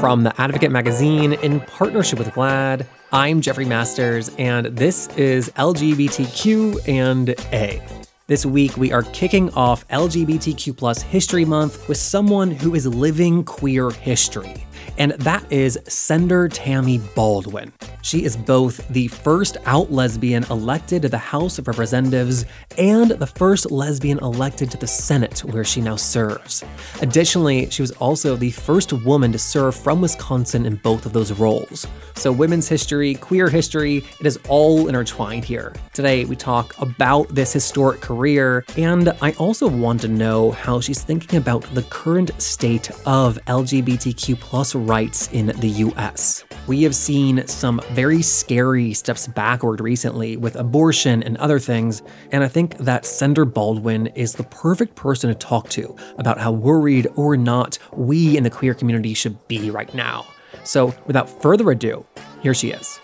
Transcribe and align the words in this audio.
From 0.00 0.22
the 0.22 0.40
Advocate 0.40 0.70
magazine 0.70 1.34
in 1.34 1.60
partnership 1.60 2.18
with 2.18 2.28
GLAAD, 2.28 2.86
I'm 3.12 3.42
Jeffrey 3.42 3.66
Masters, 3.66 4.30
and 4.38 4.64
this 4.64 5.08
is 5.08 5.50
LGBTQ 5.50 6.88
and 6.88 7.28
A. 7.52 7.82
This 8.26 8.46
week, 8.46 8.78
we 8.78 8.92
are 8.92 9.02
kicking 9.02 9.52
off 9.52 9.86
LGBTQ 9.88 11.02
History 11.02 11.44
Month 11.44 11.86
with 11.86 11.98
someone 11.98 12.50
who 12.50 12.74
is 12.74 12.86
living 12.86 13.44
queer 13.44 13.90
history 13.90 14.66
and 15.00 15.12
that 15.12 15.50
is 15.50 15.78
Senator 15.88 16.46
Tammy 16.46 16.98
Baldwin. 16.98 17.72
She 18.02 18.24
is 18.24 18.36
both 18.36 18.86
the 18.88 19.08
first 19.08 19.56
out 19.64 19.90
lesbian 19.90 20.44
elected 20.50 21.02
to 21.02 21.08
the 21.08 21.16
House 21.16 21.58
of 21.58 21.68
Representatives 21.68 22.44
and 22.76 23.10
the 23.10 23.26
first 23.26 23.70
lesbian 23.70 24.18
elected 24.18 24.70
to 24.70 24.76
the 24.76 24.86
Senate, 24.86 25.40
where 25.40 25.64
she 25.64 25.80
now 25.80 25.96
serves. 25.96 26.62
Additionally, 27.00 27.70
she 27.70 27.82
was 27.82 27.92
also 27.92 28.36
the 28.36 28.50
first 28.50 28.92
woman 28.92 29.32
to 29.32 29.38
serve 29.38 29.74
from 29.74 30.02
Wisconsin 30.02 30.66
in 30.66 30.76
both 30.76 31.06
of 31.06 31.14
those 31.14 31.32
roles. 31.32 31.86
So, 32.14 32.30
women's 32.30 32.68
history, 32.68 33.14
queer 33.14 33.48
history, 33.48 34.04
it 34.20 34.26
is 34.26 34.38
all 34.48 34.88
intertwined 34.88 35.44
here. 35.44 35.74
Today, 35.94 36.26
we 36.26 36.36
talk 36.36 36.74
about 36.78 37.34
this 37.34 37.52
historic 37.52 38.02
career, 38.02 38.64
and 38.76 39.08
I 39.22 39.32
also 39.32 39.66
want 39.66 40.02
to 40.02 40.08
know 40.08 40.50
how 40.50 40.80
she's 40.80 41.02
thinking 41.02 41.38
about 41.38 41.62
the 41.74 41.82
current 41.84 42.30
state 42.40 42.90
of 43.06 43.38
LGBTQ 43.46 44.38
plus 44.38 44.74
rights 44.90 45.28
in 45.30 45.46
the 45.46 45.68
US. 45.86 46.42
We 46.66 46.82
have 46.82 46.96
seen 46.96 47.46
some 47.46 47.80
very 47.92 48.22
scary 48.22 48.92
steps 48.92 49.28
backward 49.28 49.80
recently 49.80 50.36
with 50.36 50.56
abortion 50.56 51.22
and 51.22 51.36
other 51.36 51.60
things, 51.60 52.02
and 52.32 52.42
I 52.42 52.48
think 52.48 52.76
that 52.78 53.06
Senator 53.06 53.44
Baldwin 53.44 54.08
is 54.08 54.32
the 54.32 54.42
perfect 54.42 54.96
person 54.96 55.28
to 55.28 55.36
talk 55.36 55.68
to 55.70 55.94
about 56.18 56.40
how 56.40 56.50
worried 56.50 57.06
or 57.14 57.36
not 57.36 57.78
we 57.92 58.36
in 58.36 58.42
the 58.42 58.50
queer 58.50 58.74
community 58.74 59.14
should 59.14 59.46
be 59.46 59.70
right 59.70 59.94
now. 59.94 60.26
So, 60.64 60.92
without 61.06 61.28
further 61.40 61.70
ado, 61.70 62.04
here 62.42 62.52
she 62.52 62.72
is. 62.72 62.98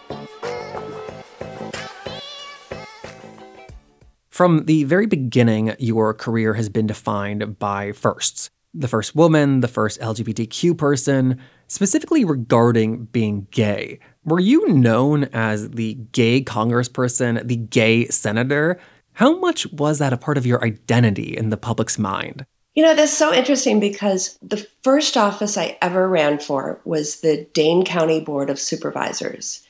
From 4.29 4.65
the 4.65 4.83
very 4.83 5.07
beginning, 5.07 5.77
your 5.79 6.13
career 6.15 6.55
has 6.55 6.69
been 6.69 6.89
defined 6.89 7.61
by 7.61 7.93
firsts 7.93 8.51
the 8.77 8.89
first 8.89 9.17
woman, 9.17 9.61
the 9.61 9.69
first 9.69 10.01
LGBTQ 10.01 10.77
person, 10.77 11.41
specifically 11.69 12.25
regarding 12.25 13.05
being 13.07 13.47
gay. 13.51 13.99
Were 14.25 14.41
you 14.41 14.69
known 14.69 15.25
as 15.33 15.71
the 15.71 15.95
gay 16.13 16.43
congressperson, 16.43 17.47
the 17.47 17.57
gay 17.57 18.07
senator? 18.09 18.79
How 19.13 19.39
much 19.39 19.67
was 19.73 19.99
that 19.99 20.13
a 20.13 20.19
part 20.19 20.37
of 20.37 20.47
your 20.47 20.65
identity 20.65 21.37
in 21.37 21.51
the 21.51 21.57
public's 21.57 21.99
mind? 21.99 22.45
You 22.75 22.83
know, 22.83 22.95
that's 22.95 23.17
so 23.17 23.33
interesting 23.33 23.81
because 23.81 24.39
the 24.43 24.67
first 24.83 25.17
office 25.17 25.57
I 25.57 25.79
ever 25.81 26.09
ran 26.09 26.39
for 26.39 26.81
was 26.85 27.21
the 27.21 27.47
Dane 27.55 27.85
County 27.85 28.21
Board 28.21 28.51
of 28.51 28.61
Supervisors. 28.61 29.67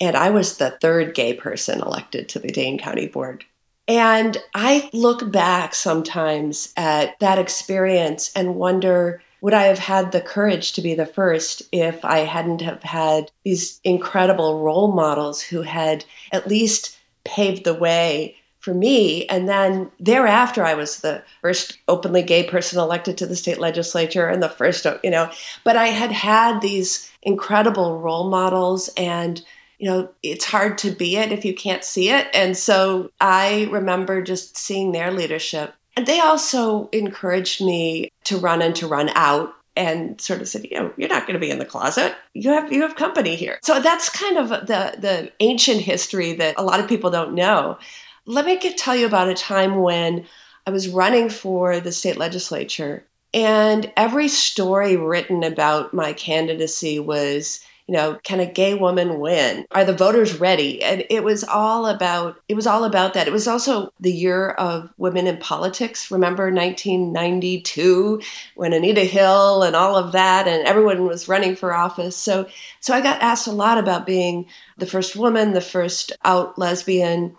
And 0.00 0.16
I 0.16 0.30
was 0.30 0.56
the 0.56 0.72
third 0.80 1.14
gay 1.14 1.34
person 1.34 1.80
elected 1.80 2.28
to 2.30 2.40
the 2.40 2.48
Dane 2.48 2.78
County 2.78 3.06
Board. 3.06 3.44
And 3.86 4.36
I 4.54 4.90
look 4.92 5.30
back 5.30 5.74
sometimes 5.74 6.72
at 6.76 7.18
that 7.20 7.38
experience 7.38 8.32
and 8.34 8.56
wonder 8.56 9.22
would 9.40 9.54
I 9.54 9.64
have 9.64 9.78
had 9.78 10.12
the 10.12 10.20
courage 10.20 10.72
to 10.72 10.82
be 10.82 10.94
the 10.94 11.06
first 11.06 11.62
if 11.72 12.04
I 12.04 12.18
hadn't 12.20 12.60
have 12.62 12.82
had 12.82 13.30
these 13.44 13.80
incredible 13.84 14.60
role 14.60 14.92
models 14.92 15.40
who 15.40 15.62
had 15.62 16.04
at 16.32 16.48
least 16.48 16.98
paved 17.24 17.64
the 17.64 17.74
way 17.74 18.36
for 18.58 18.74
me. 18.74 19.26
And 19.26 19.48
then 19.48 19.90
thereafter, 20.00 20.64
I 20.64 20.74
was 20.74 21.00
the 21.00 21.22
first 21.40 21.78
openly 21.86 22.22
gay 22.22 22.42
person 22.42 22.78
elected 22.78 23.16
to 23.18 23.26
the 23.26 23.36
state 23.36 23.58
legislature 23.58 24.28
and 24.28 24.42
the 24.42 24.48
first, 24.48 24.86
you 25.04 25.10
know, 25.10 25.30
but 25.64 25.76
I 25.76 25.88
had 25.88 26.12
had 26.12 26.60
these 26.60 27.10
incredible 27.22 28.00
role 28.00 28.28
models 28.28 28.90
and 28.96 29.42
you 29.78 29.88
know, 29.88 30.08
it's 30.24 30.44
hard 30.44 30.76
to 30.78 30.90
be 30.90 31.16
it 31.16 31.30
if 31.30 31.44
you 31.44 31.54
can't 31.54 31.84
see 31.84 32.10
it. 32.10 32.26
And 32.34 32.56
so 32.56 33.12
I 33.20 33.68
remember 33.70 34.20
just 34.22 34.56
seeing 34.56 34.90
their 34.90 35.12
leadership 35.12 35.72
and 35.98 36.06
they 36.06 36.20
also 36.20 36.88
encouraged 36.92 37.60
me 37.60 38.12
to 38.22 38.38
run 38.38 38.62
and 38.62 38.76
to 38.76 38.86
run 38.86 39.08
out 39.16 39.52
and 39.74 40.20
sort 40.20 40.40
of 40.40 40.46
said, 40.46 40.64
you 40.70 40.78
know, 40.78 40.92
you're 40.96 41.08
not 41.08 41.26
going 41.26 41.34
to 41.34 41.40
be 41.40 41.50
in 41.50 41.58
the 41.58 41.64
closet. 41.64 42.14
You 42.34 42.52
have 42.52 42.72
you 42.72 42.82
have 42.82 42.94
company 42.94 43.34
here. 43.34 43.58
So 43.64 43.80
that's 43.80 44.08
kind 44.08 44.38
of 44.38 44.48
the 44.48 44.94
the 44.96 45.32
ancient 45.40 45.80
history 45.80 46.34
that 46.34 46.54
a 46.56 46.62
lot 46.62 46.78
of 46.78 46.86
people 46.88 47.10
don't 47.10 47.34
know. 47.34 47.78
Let 48.26 48.46
me 48.46 48.60
get, 48.60 48.78
tell 48.78 48.94
you 48.94 49.06
about 49.06 49.28
a 49.28 49.34
time 49.34 49.80
when 49.80 50.24
I 50.68 50.70
was 50.70 50.88
running 50.88 51.30
for 51.30 51.80
the 51.80 51.90
state 51.90 52.16
legislature 52.16 53.04
and 53.34 53.92
every 53.96 54.28
story 54.28 54.96
written 54.96 55.42
about 55.42 55.92
my 55.92 56.12
candidacy 56.12 57.00
was 57.00 57.58
you 57.88 57.94
know, 57.94 58.18
can 58.22 58.38
a 58.38 58.44
gay 58.44 58.74
woman 58.74 59.18
win? 59.18 59.64
Are 59.70 59.84
the 59.84 59.94
voters 59.94 60.38
ready? 60.38 60.82
And 60.82 61.04
it 61.08 61.24
was 61.24 61.42
all 61.42 61.86
about 61.86 62.38
it 62.46 62.54
was 62.54 62.66
all 62.66 62.84
about 62.84 63.14
that. 63.14 63.26
It 63.26 63.32
was 63.32 63.48
also 63.48 63.90
the 63.98 64.12
year 64.12 64.50
of 64.50 64.92
women 64.98 65.26
in 65.26 65.38
politics. 65.38 66.10
Remember 66.10 66.52
1992 66.52 68.20
when 68.56 68.74
Anita 68.74 69.04
Hill 69.04 69.62
and 69.62 69.74
all 69.74 69.96
of 69.96 70.12
that 70.12 70.46
and 70.46 70.66
everyone 70.68 71.06
was 71.06 71.28
running 71.28 71.56
for 71.56 71.74
office. 71.74 72.14
So 72.14 72.46
so 72.80 72.92
I 72.92 73.00
got 73.00 73.22
asked 73.22 73.46
a 73.46 73.52
lot 73.52 73.78
about 73.78 74.04
being 74.04 74.44
the 74.76 74.86
first 74.86 75.16
woman, 75.16 75.54
the 75.54 75.62
first 75.62 76.12
out 76.26 76.58
lesbian. 76.58 77.34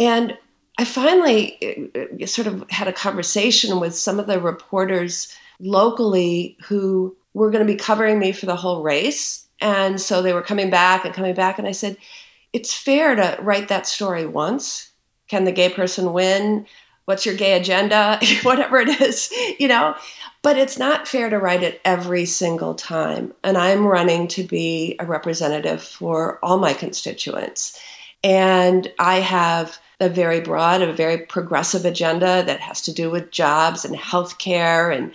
And 0.00 0.36
I 0.78 0.84
finally 0.84 1.92
uh, 1.94 2.26
sort 2.26 2.48
of 2.48 2.68
had 2.70 2.88
a 2.88 2.92
conversation 2.92 3.78
with 3.78 3.94
some 3.94 4.18
of 4.18 4.26
the 4.26 4.40
reporters 4.40 5.32
locally 5.60 6.56
who 6.64 7.16
were 7.34 7.52
going 7.52 7.64
to 7.64 7.72
be 7.72 7.78
covering 7.78 8.18
me 8.18 8.32
for 8.32 8.46
the 8.46 8.56
whole 8.56 8.82
race 8.82 9.41
and 9.62 10.00
so 10.00 10.20
they 10.20 10.32
were 10.32 10.42
coming 10.42 10.68
back 10.68 11.04
and 11.04 11.14
coming 11.14 11.34
back. 11.34 11.58
And 11.58 11.68
I 11.68 11.72
said, 11.72 11.96
it's 12.52 12.74
fair 12.74 13.14
to 13.14 13.38
write 13.40 13.68
that 13.68 13.86
story 13.86 14.26
once. 14.26 14.90
Can 15.28 15.44
the 15.44 15.52
gay 15.52 15.70
person 15.70 16.12
win? 16.12 16.66
What's 17.06 17.24
your 17.24 17.36
gay 17.36 17.58
agenda? 17.58 18.20
Whatever 18.42 18.78
it 18.78 19.00
is, 19.00 19.32
you 19.58 19.68
know? 19.68 19.94
But 20.42 20.58
it's 20.58 20.78
not 20.78 21.06
fair 21.06 21.30
to 21.30 21.38
write 21.38 21.62
it 21.62 21.80
every 21.84 22.26
single 22.26 22.74
time. 22.74 23.32
And 23.44 23.56
I'm 23.56 23.86
running 23.86 24.26
to 24.28 24.42
be 24.42 24.96
a 24.98 25.06
representative 25.06 25.82
for 25.82 26.38
all 26.42 26.58
my 26.58 26.74
constituents. 26.74 27.80
And 28.24 28.92
I 28.98 29.16
have 29.16 29.78
a 30.00 30.08
very 30.08 30.40
broad, 30.40 30.82
a 30.82 30.92
very 30.92 31.18
progressive 31.18 31.84
agenda 31.84 32.42
that 32.44 32.60
has 32.60 32.82
to 32.82 32.92
do 32.92 33.08
with 33.10 33.30
jobs 33.30 33.84
and 33.84 33.94
healthcare 33.94 34.94
and 34.94 35.12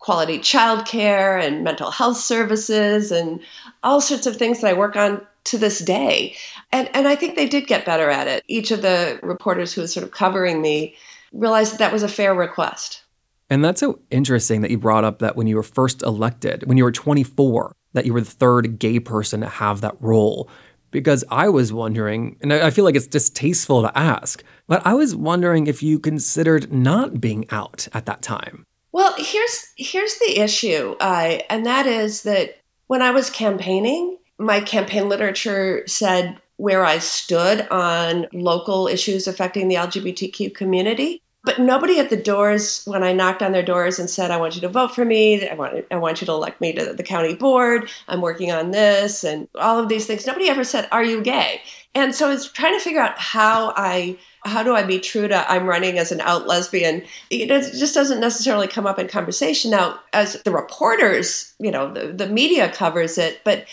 quality 0.00 0.38
childcare 0.38 1.42
and 1.42 1.62
mental 1.62 1.90
health 1.90 2.16
services 2.16 3.12
and 3.12 3.40
all 3.82 4.00
sorts 4.00 4.26
of 4.26 4.36
things 4.36 4.60
that 4.60 4.68
I 4.68 4.72
work 4.72 4.96
on 4.96 5.24
to 5.44 5.58
this 5.58 5.78
day. 5.78 6.34
And, 6.72 6.90
and 6.94 7.06
I 7.06 7.14
think 7.14 7.36
they 7.36 7.46
did 7.46 7.66
get 7.66 7.84
better 7.84 8.10
at 8.10 8.26
it. 8.26 8.42
Each 8.48 8.70
of 8.70 8.82
the 8.82 9.20
reporters 9.22 9.72
who 9.72 9.82
was 9.82 9.92
sort 9.92 10.04
of 10.04 10.10
covering 10.10 10.60
me 10.60 10.96
realized 11.32 11.72
that 11.72 11.78
that 11.78 11.92
was 11.92 12.02
a 12.02 12.08
fair 12.08 12.34
request. 12.34 13.02
And 13.48 13.64
that's 13.64 13.80
so 13.80 14.00
interesting 14.10 14.60
that 14.62 14.70
you 14.70 14.78
brought 14.78 15.04
up 15.04 15.18
that 15.18 15.36
when 15.36 15.46
you 15.46 15.56
were 15.56 15.62
first 15.62 16.02
elected, 16.02 16.66
when 16.66 16.78
you 16.78 16.84
were 16.84 16.92
24, 16.92 17.74
that 17.92 18.06
you 18.06 18.14
were 18.14 18.20
the 18.20 18.30
third 18.30 18.78
gay 18.78 19.00
person 19.00 19.40
to 19.40 19.48
have 19.48 19.80
that 19.80 19.96
role. 20.00 20.48
Because 20.92 21.24
I 21.30 21.48
was 21.48 21.72
wondering, 21.72 22.36
and 22.40 22.52
I 22.52 22.70
feel 22.70 22.84
like 22.84 22.96
it's 22.96 23.06
distasteful 23.06 23.82
to 23.82 23.96
ask, 23.96 24.42
but 24.66 24.84
I 24.84 24.94
was 24.94 25.14
wondering 25.14 25.68
if 25.68 25.84
you 25.84 26.00
considered 26.00 26.72
not 26.72 27.20
being 27.20 27.44
out 27.50 27.86
at 27.92 28.06
that 28.06 28.22
time. 28.22 28.66
Well, 28.92 29.14
here's 29.18 29.68
here's 29.76 30.18
the 30.18 30.40
issue, 30.40 30.96
uh, 31.00 31.38
and 31.48 31.64
that 31.66 31.86
is 31.86 32.22
that 32.22 32.56
when 32.88 33.02
I 33.02 33.12
was 33.12 33.30
campaigning, 33.30 34.18
my 34.38 34.60
campaign 34.60 35.08
literature 35.08 35.84
said 35.86 36.40
where 36.56 36.84
I 36.84 36.98
stood 36.98 37.66
on 37.70 38.26
local 38.32 38.86
issues 38.86 39.26
affecting 39.26 39.68
the 39.68 39.76
LGBTQ 39.76 40.54
community. 40.54 41.22
But 41.42 41.58
nobody 41.58 41.98
at 41.98 42.10
the 42.10 42.18
doors, 42.18 42.82
when 42.84 43.02
I 43.02 43.14
knocked 43.14 43.42
on 43.42 43.52
their 43.52 43.62
doors 43.62 43.98
and 43.98 44.10
said, 44.10 44.30
I 44.30 44.36
want 44.36 44.56
you 44.56 44.60
to 44.60 44.68
vote 44.68 44.94
for 44.94 45.06
me, 45.06 45.48
I 45.48 45.54
want, 45.54 45.86
I 45.90 45.96
want 45.96 46.20
you 46.20 46.26
to 46.26 46.32
elect 46.32 46.60
me 46.60 46.74
to 46.74 46.92
the 46.92 47.02
county 47.02 47.34
board, 47.34 47.88
I'm 48.08 48.20
working 48.20 48.52
on 48.52 48.72
this, 48.72 49.24
and 49.24 49.48
all 49.54 49.78
of 49.78 49.88
these 49.88 50.06
things, 50.06 50.26
nobody 50.26 50.50
ever 50.50 50.64
said, 50.64 50.86
Are 50.92 51.02
you 51.02 51.22
gay? 51.22 51.62
And 51.94 52.14
so 52.14 52.26
I 52.26 52.30
was 52.30 52.52
trying 52.52 52.78
to 52.78 52.84
figure 52.84 53.00
out 53.00 53.18
how 53.18 53.72
I 53.74 54.18
how 54.44 54.62
do 54.62 54.74
I 54.74 54.82
be 54.82 54.98
true 54.98 55.28
to 55.28 55.50
I'm 55.50 55.66
running 55.66 55.98
as 55.98 56.12
an 56.12 56.20
out 56.20 56.46
lesbian? 56.46 57.02
It 57.30 57.48
just 57.48 57.94
doesn't 57.94 58.20
necessarily 58.20 58.66
come 58.66 58.86
up 58.86 58.98
in 58.98 59.08
conversation. 59.08 59.70
Now, 59.70 60.00
as 60.12 60.42
the 60.42 60.50
reporters, 60.50 61.54
you 61.58 61.70
know, 61.70 61.92
the, 61.92 62.08
the 62.08 62.28
media 62.28 62.70
covers 62.70 63.18
it, 63.18 63.40
but 63.44 63.66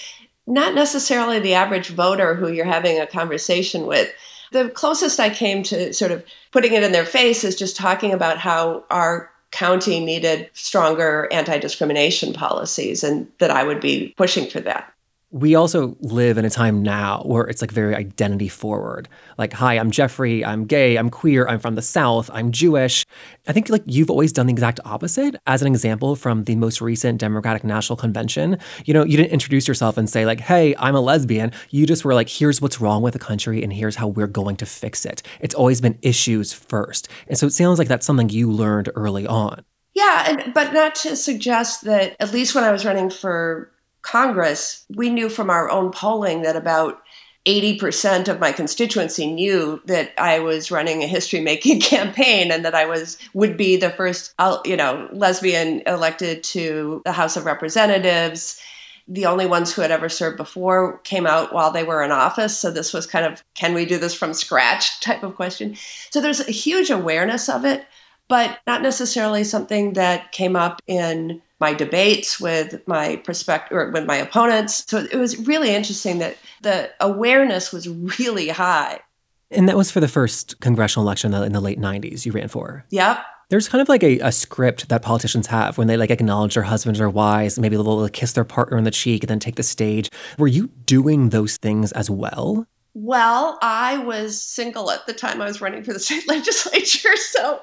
not 0.46 0.76
necessarily 0.76 1.40
the 1.40 1.54
average 1.54 1.90
voter 1.90 2.36
who 2.36 2.52
you're 2.52 2.66
having 2.66 3.00
a 3.00 3.08
conversation 3.08 3.86
with. 3.86 4.10
The 4.52 4.70
closest 4.70 5.20
I 5.20 5.30
came 5.30 5.62
to 5.64 5.94
sort 5.94 6.12
of 6.12 6.24
putting 6.52 6.74
it 6.74 6.84
in 6.84 6.94
their 6.94 7.06
face 7.06 7.44
is 7.44 7.56
just 7.56 7.76
talking 7.76 8.14
about 8.14 8.38
how 8.38 8.86
our 8.90 9.30
county 9.52 10.04
needed 10.04 10.50
stronger 10.54 11.28
anti 11.32 11.58
discrimination 11.58 12.34
policies 12.34 13.04
and 13.04 13.28
that 13.40 13.52
I 13.52 13.64
would 13.64 13.82
be 13.82 14.14
pushing 14.18 14.50
for 14.50 14.60
that. 14.62 14.94
We 15.30 15.56
also 15.56 15.98
live 16.00 16.38
in 16.38 16.46
a 16.46 16.50
time 16.50 16.82
now 16.82 17.22
where 17.26 17.46
it's 17.48 17.62
like 17.62 17.72
very 17.72 17.94
identity 17.94 18.48
forward. 18.48 19.10
Like, 19.38 19.52
hi, 19.52 19.78
I'm 19.78 19.92
Jeffrey, 19.92 20.44
I'm 20.46 20.66
gay, 20.66 20.96
I'm 20.96 21.10
queer, 21.10 21.46
I'm 21.48 21.60
from 21.60 21.76
the 21.76 21.82
South, 21.82 22.30
I'm 22.34 22.54
Jewish. 22.54 23.06
I 23.46 23.52
think 23.52 23.70
like 23.70 23.84
you've 23.86 24.10
always 24.10 24.32
done 24.32 24.48
the 24.48 24.54
exact 24.54 24.80
opposite. 24.86 25.36
As 25.46 25.62
an 25.62 25.68
example 25.68 26.16
from 26.16 26.46
the 26.46 26.56
most 26.56 26.80
recent 26.80 27.20
Democratic 27.20 27.66
National 27.66 27.98
Convention, 27.98 28.58
you 28.86 28.94
know, 28.94 29.04
you 29.04 29.18
didn't 29.18 29.34
introduce 29.34 29.68
yourself 29.68 29.98
and 29.98 30.10
say 30.10 30.26
like, 30.26 30.40
hey, 30.40 30.74
I'm 30.78 30.96
a 30.96 31.02
lesbian. 31.02 31.52
You 31.72 31.86
just 31.86 32.06
were 32.06 32.14
like, 32.14 32.30
here's 32.30 32.62
what's 32.62 32.80
wrong 32.80 33.02
with 33.02 33.12
the 33.12 33.20
country 33.20 33.64
and 33.64 33.74
here's 33.74 33.98
how 33.98 34.08
we're 34.08 34.28
going 34.28 34.56
to 34.58 34.66
fix 34.66 35.06
it. 35.06 35.24
It's 35.42 35.56
always 35.56 35.82
been 35.82 36.00
issues 36.02 36.54
first. 36.54 37.10
And 37.28 37.38
so 37.38 37.48
it 37.48 37.54
sounds 37.54 37.80
like 37.80 37.90
that's 37.90 38.06
something 38.06 38.30
you 38.30 38.50
learned 38.50 38.90
early 38.96 39.28
on. 39.28 39.66
Yeah, 39.94 40.30
and, 40.30 40.54
but 40.54 40.74
not 40.74 40.96
to 40.96 41.16
suggest 41.18 41.84
that 41.84 42.16
at 42.20 42.32
least 42.32 42.56
when 42.56 42.64
I 42.64 42.72
was 42.72 42.86
running 42.86 43.10
for 43.10 43.72
Congress, 44.08 44.86
we 44.96 45.10
knew 45.10 45.28
from 45.28 45.50
our 45.50 45.70
own 45.70 45.92
polling 45.92 46.42
that 46.44 46.56
about 46.56 47.02
80% 47.46 48.30
of 48.30 48.40
my 48.40 48.54
constituency 48.54 49.28
knew 49.28 49.82
that 49.86 50.14
I 50.18 50.40
was 50.40 50.72
running 50.72 51.04
a 51.04 51.08
history 51.08 51.42
making 51.42 51.82
campaign 51.82 52.50
and 52.50 52.64
that 52.64 52.74
I 52.74 52.86
was 52.86 53.18
would 53.34 53.58
be 53.58 53.76
the 53.76 53.90
first 53.90 54.34
uh, 54.40 54.60
you 54.64 54.78
know 54.78 55.10
lesbian 55.12 55.82
elected 55.86 56.44
to 56.46 57.02
the 57.04 57.12
House 57.12 57.36
of 57.36 57.46
Representatives. 57.46 58.62
The 59.10 59.26
only 59.26 59.46
ones 59.46 59.74
who 59.74 59.82
had 59.82 59.92
ever 59.92 60.08
served 60.08 60.38
before 60.38 61.00
came 61.00 61.28
out 61.28 61.54
while 61.54 61.72
they 61.72 61.84
were 61.84 62.04
in 62.04 62.12
office. 62.12 62.58
So 62.58 62.72
this 62.72 62.94
was 62.94 63.08
kind 63.08 63.26
of 63.26 63.44
can 63.56 63.74
we 63.74 63.86
do 63.86 63.98
this 63.98 64.14
from 64.14 64.34
scratch 64.34 65.00
type 65.02 65.24
of 65.24 65.36
question. 65.36 65.76
So 66.12 66.22
there's 66.22 66.40
a 66.40 66.52
huge 66.52 66.90
awareness 66.90 67.50
of 67.50 67.66
it, 67.66 67.86
but 68.30 68.60
not 68.66 68.82
necessarily 68.82 69.44
something 69.44 69.94
that 69.94 70.32
came 70.32 70.56
up 70.56 70.82
in 70.88 71.42
my 71.60 71.74
debates 71.74 72.40
with 72.40 72.82
my 72.88 73.18
prospect 73.18 73.72
or 73.72 73.90
with 73.92 74.06
my 74.06 74.18
opponents. 74.18 74.86
So 74.88 75.00
it 75.00 75.18
was 75.18 75.38
really 75.48 75.74
interesting 75.74 76.20
that 76.20 76.38
the 76.62 76.92
awareness 77.00 77.72
was 77.72 77.90
really 77.90 78.50
high. 78.50 79.00
And 79.50 79.68
that 79.70 79.78
was 79.78 79.92
for 79.92 80.00
the 80.00 80.08
first 80.08 80.60
congressional 80.60 81.06
election 81.06 81.34
in 81.34 81.54
the 81.54 81.62
late 81.62 81.80
90s 81.80 82.26
you 82.26 82.32
ran 82.32 82.48
for. 82.48 82.86
Yep. 82.90 83.20
There's 83.50 83.70
kind 83.70 83.82
of 83.82 83.88
like 83.88 84.04
a, 84.04 84.20
a 84.20 84.32
script 84.32 84.90
that 84.90 85.02
politicians 85.02 85.48
have 85.48 85.78
when 85.78 85.88
they 85.88 85.96
like 85.96 86.12
acknowledge 86.12 86.56
their 86.56 86.64
husbands 86.64 87.00
or 87.00 87.10
wives, 87.10 87.58
maybe 87.58 87.78
they'll, 87.78 88.10
kiss 88.10 88.34
their 88.34 88.44
partner 88.44 88.78
on 88.78 88.84
the 88.84 88.92
cheek 88.92 89.24
and 89.24 89.30
then 89.30 89.40
take 89.40 89.56
the 89.56 89.64
stage. 89.64 90.10
Were 90.38 90.48
you 90.48 90.68
doing 90.86 91.30
those 91.30 91.56
things 91.56 91.94
as 91.94 92.10
well? 92.10 92.68
Well, 92.94 93.58
I 93.62 94.00
was 94.00 94.42
single 94.42 94.92
at 94.92 95.06
the 95.06 95.14
time 95.14 95.42
I 95.42 95.46
was 95.46 95.62
running 95.62 95.84
for 95.84 95.94
the 95.94 96.00
state 96.00 96.28
legislature, 96.28 97.16
so 97.16 97.62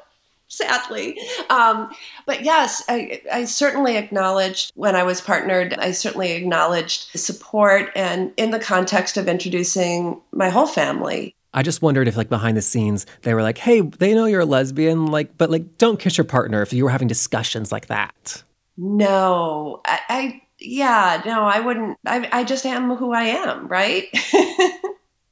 sadly. 0.57 1.19
Um, 1.51 1.91
but 2.27 2.43
yes, 2.45 2.83
I, 2.89 3.23
I, 3.33 3.45
certainly 3.45 3.97
acknowledged 3.97 4.73
when 4.75 4.97
I 4.97 5.03
was 5.03 5.21
partnered, 5.21 5.75
I 5.75 5.93
certainly 5.93 6.33
acknowledged 6.33 7.09
support 7.19 7.91
and 7.95 8.33
in 8.37 8.51
the 8.51 8.59
context 8.59 9.17
of 9.17 9.29
introducing 9.29 10.21
my 10.33 10.49
whole 10.49 10.67
family. 10.67 11.35
I 11.53 11.63
just 11.63 11.83
wondered 11.83 12.09
if, 12.09 12.17
like, 12.17 12.29
behind 12.29 12.57
the 12.57 12.63
scenes, 12.63 13.07
they 13.23 13.33
were 13.33 13.43
like, 13.43 13.59
hey, 13.59 13.81
they 13.81 14.13
know 14.13 14.25
you're 14.25 14.41
a 14.41 14.47
lesbian, 14.47 15.07
like, 15.07 15.39
but, 15.39 15.51
like, 15.51 15.79
don't 15.79 16.01
kiss 16.01 16.19
your 16.19 16.25
partner 16.25 16.63
if 16.63 16.73
you 16.73 16.83
were 16.83 16.91
having 16.91 17.07
discussions 17.07 17.71
like 17.71 17.87
that. 17.87 18.43
No, 18.77 19.81
I, 19.87 20.01
I 20.09 20.43
yeah, 20.59 21.23
no, 21.27 21.45
I 21.45 21.61
wouldn't. 21.61 21.99
I, 22.07 22.29
I 22.33 22.45
just 22.45 22.67
am 22.67 22.95
who 22.97 23.13
I 23.13 23.25
am, 23.25 23.69
right? 23.69 24.07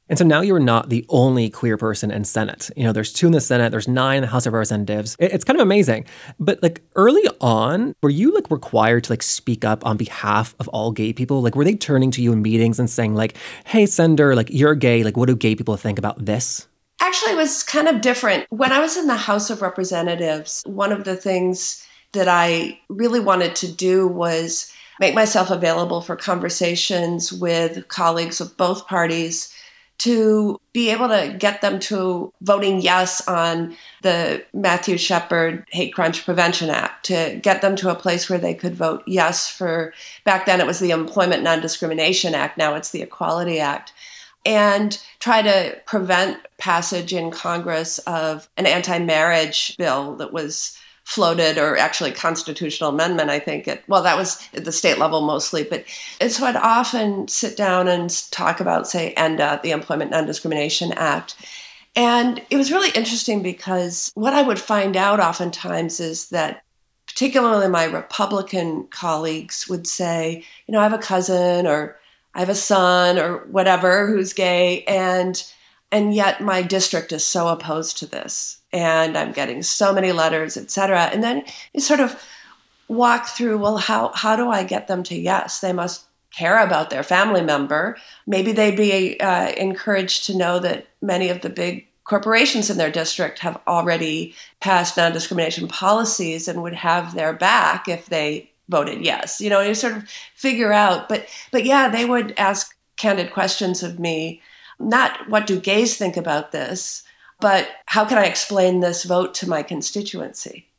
And 0.09 0.19
so 0.19 0.25
now 0.25 0.41
you're 0.41 0.59
not 0.59 0.89
the 0.89 1.05
only 1.07 1.49
queer 1.49 1.77
person 1.77 2.11
in 2.11 2.25
Senate. 2.25 2.69
You 2.75 2.83
know, 2.83 2.91
there's 2.91 3.13
two 3.13 3.27
in 3.27 3.31
the 3.31 3.39
Senate, 3.39 3.71
there's 3.71 3.87
nine 3.87 4.17
in 4.17 4.21
the 4.23 4.27
House 4.27 4.45
of 4.45 4.53
Representatives. 4.53 5.15
It's 5.17 5.45
kind 5.45 5.57
of 5.57 5.63
amazing. 5.63 6.05
But 6.39 6.61
like 6.61 6.81
early 6.95 7.23
on, 7.39 7.95
were 8.03 8.09
you 8.09 8.33
like 8.33 8.51
required 8.51 9.05
to 9.05 9.13
like 9.13 9.23
speak 9.23 9.63
up 9.63 9.85
on 9.85 9.95
behalf 9.95 10.55
of 10.59 10.67
all 10.69 10.91
gay 10.91 11.13
people? 11.13 11.41
Like 11.41 11.55
were 11.55 11.63
they 11.63 11.75
turning 11.75 12.11
to 12.11 12.21
you 12.21 12.33
in 12.33 12.41
meetings 12.41 12.79
and 12.79 12.89
saying 12.89 13.15
like, 13.15 13.37
"Hey, 13.65 13.85
Senator, 13.85 14.35
like 14.35 14.49
you're 14.49 14.75
gay. 14.75 15.03
Like 15.03 15.15
what 15.15 15.27
do 15.27 15.35
gay 15.35 15.55
people 15.55 15.77
think 15.77 15.97
about 15.97 16.25
this?" 16.25 16.67
Actually, 16.99 17.33
it 17.33 17.37
was 17.37 17.63
kind 17.63 17.87
of 17.87 18.01
different. 18.01 18.45
When 18.49 18.71
I 18.71 18.79
was 18.79 18.97
in 18.97 19.07
the 19.07 19.15
House 19.15 19.49
of 19.49 19.61
Representatives, 19.61 20.63
one 20.65 20.91
of 20.91 21.05
the 21.05 21.15
things 21.15 21.85
that 22.11 22.27
I 22.27 22.79
really 22.89 23.19
wanted 23.19 23.55
to 23.57 23.71
do 23.71 24.07
was 24.07 24.71
make 24.99 25.15
myself 25.15 25.49
available 25.49 26.01
for 26.01 26.15
conversations 26.15 27.33
with 27.33 27.87
colleagues 27.87 28.39
of 28.39 28.55
both 28.57 28.87
parties 28.87 29.53
to 29.99 30.59
be 30.73 30.89
able 30.89 31.07
to 31.07 31.35
get 31.37 31.61
them 31.61 31.79
to 31.79 32.33
voting 32.41 32.81
yes 32.81 33.25
on 33.27 33.75
the 34.01 34.43
Matthew 34.53 34.97
Shepard 34.97 35.65
Hate 35.71 35.93
Crimes 35.93 36.19
Prevention 36.19 36.69
Act, 36.69 37.05
to 37.05 37.39
get 37.41 37.61
them 37.61 37.75
to 37.77 37.89
a 37.89 37.95
place 37.95 38.29
where 38.29 38.39
they 38.39 38.53
could 38.53 38.75
vote 38.75 39.03
yes 39.05 39.49
for, 39.49 39.93
back 40.23 40.45
then 40.45 40.59
it 40.59 40.67
was 40.67 40.79
the 40.79 40.91
Employment 40.91 41.43
Non 41.43 41.61
Discrimination 41.61 42.35
Act, 42.35 42.57
now 42.57 42.75
it's 42.75 42.91
the 42.91 43.01
Equality 43.01 43.59
Act, 43.59 43.93
and 44.45 45.01
try 45.19 45.41
to 45.41 45.77
prevent 45.85 46.37
passage 46.57 47.13
in 47.13 47.31
Congress 47.31 47.99
of 47.99 48.49
an 48.57 48.65
anti 48.65 48.99
marriage 48.99 49.77
bill 49.77 50.15
that 50.17 50.33
was 50.33 50.77
floated 51.03 51.57
or 51.57 51.77
actually 51.77 52.11
constitutional 52.11 52.89
amendment 52.89 53.29
i 53.29 53.37
think 53.37 53.67
it 53.67 53.83
well 53.87 54.01
that 54.01 54.17
was 54.17 54.47
at 54.53 54.65
the 54.65 54.71
state 54.71 54.97
level 54.97 55.21
mostly 55.21 55.63
but 55.63 55.83
and 56.21 56.31
so 56.31 56.45
i'd 56.45 56.55
often 56.55 57.27
sit 57.27 57.57
down 57.57 57.87
and 57.87 58.29
talk 58.31 58.59
about 58.59 58.87
say 58.87 59.13
enda 59.17 59.61
the 59.61 59.71
employment 59.71 60.11
non-discrimination 60.11 60.91
act. 60.93 61.35
And 61.95 62.41
it 62.49 62.57
was 62.57 62.71
really 62.71 62.89
interesting 62.95 63.43
because 63.43 64.11
what 64.15 64.33
i 64.33 64.41
would 64.41 64.59
find 64.59 64.95
out 64.97 65.19
oftentimes 65.19 65.99
is 65.99 66.29
that 66.29 66.63
particularly 67.07 67.67
my 67.67 67.83
republican 67.83 68.87
colleagues 68.87 69.67
would 69.67 69.85
say 69.85 70.43
you 70.67 70.71
know 70.71 70.79
i 70.79 70.83
have 70.83 70.93
a 70.93 70.97
cousin 70.97 71.67
or 71.67 71.99
i 72.33 72.39
have 72.39 72.49
a 72.49 72.55
son 72.55 73.19
or 73.19 73.39
whatever 73.47 74.07
who's 74.07 74.33
gay 74.33 74.83
and 74.85 75.43
and 75.91 76.15
yet 76.15 76.41
my 76.41 76.63
district 76.63 77.11
is 77.11 77.23
so 77.23 77.49
opposed 77.49 77.97
to 77.97 78.07
this 78.07 78.62
and 78.73 79.17
I'm 79.17 79.31
getting 79.31 79.61
so 79.61 79.93
many 79.93 80.11
letters, 80.11 80.57
etc. 80.57 81.03
And 81.13 81.23
then 81.23 81.45
you 81.73 81.79
sort 81.79 81.99
of 81.99 82.21
walk 82.87 83.27
through, 83.27 83.59
well, 83.59 83.77
how 83.77 84.11
how 84.13 84.35
do 84.35 84.49
I 84.49 84.63
get 84.63 84.87
them 84.87 85.03
to 85.03 85.15
yes? 85.15 85.59
They 85.59 85.73
must 85.73 86.05
care 86.35 86.59
about 86.59 86.89
their 86.89 87.03
family 87.03 87.41
member. 87.41 87.95
Maybe 88.25 88.51
they'd 88.51 88.75
be 88.75 89.19
uh, 89.19 89.51
encouraged 89.51 90.25
to 90.25 90.37
know 90.37 90.59
that 90.59 90.87
many 91.01 91.29
of 91.29 91.41
the 91.41 91.49
big 91.49 91.87
corporations 92.05 92.69
in 92.69 92.77
their 92.77 92.91
district 92.91 93.39
have 93.39 93.61
already 93.67 94.35
passed 94.59 94.97
non-discrimination 94.97 95.67
policies 95.67 96.47
and 96.47 96.61
would 96.61 96.73
have 96.73 97.13
their 97.13 97.33
back 97.33 97.87
if 97.87 98.07
they 98.07 98.49
voted 98.69 99.05
yes. 99.05 99.39
You 99.39 99.49
know, 99.49 99.61
you 99.61 99.75
sort 99.75 99.95
of 99.97 100.09
figure 100.35 100.73
out. 100.73 101.07
But 101.07 101.27
but 101.51 101.65
yeah, 101.65 101.87
they 101.89 102.05
would 102.05 102.33
ask 102.37 102.75
candid 102.97 103.31
questions 103.31 103.83
of 103.83 103.99
me. 103.99 104.41
Not 104.79 105.29
what 105.29 105.47
do 105.47 105.59
gays 105.59 105.97
think 105.97 106.17
about 106.17 106.51
this, 106.51 107.03
but 107.39 107.69
how 107.85 108.05
can 108.05 108.17
I 108.17 108.25
explain 108.25 108.79
this 108.79 109.03
vote 109.03 109.33
to 109.35 109.49
my 109.49 109.63
constituency? 109.63 110.69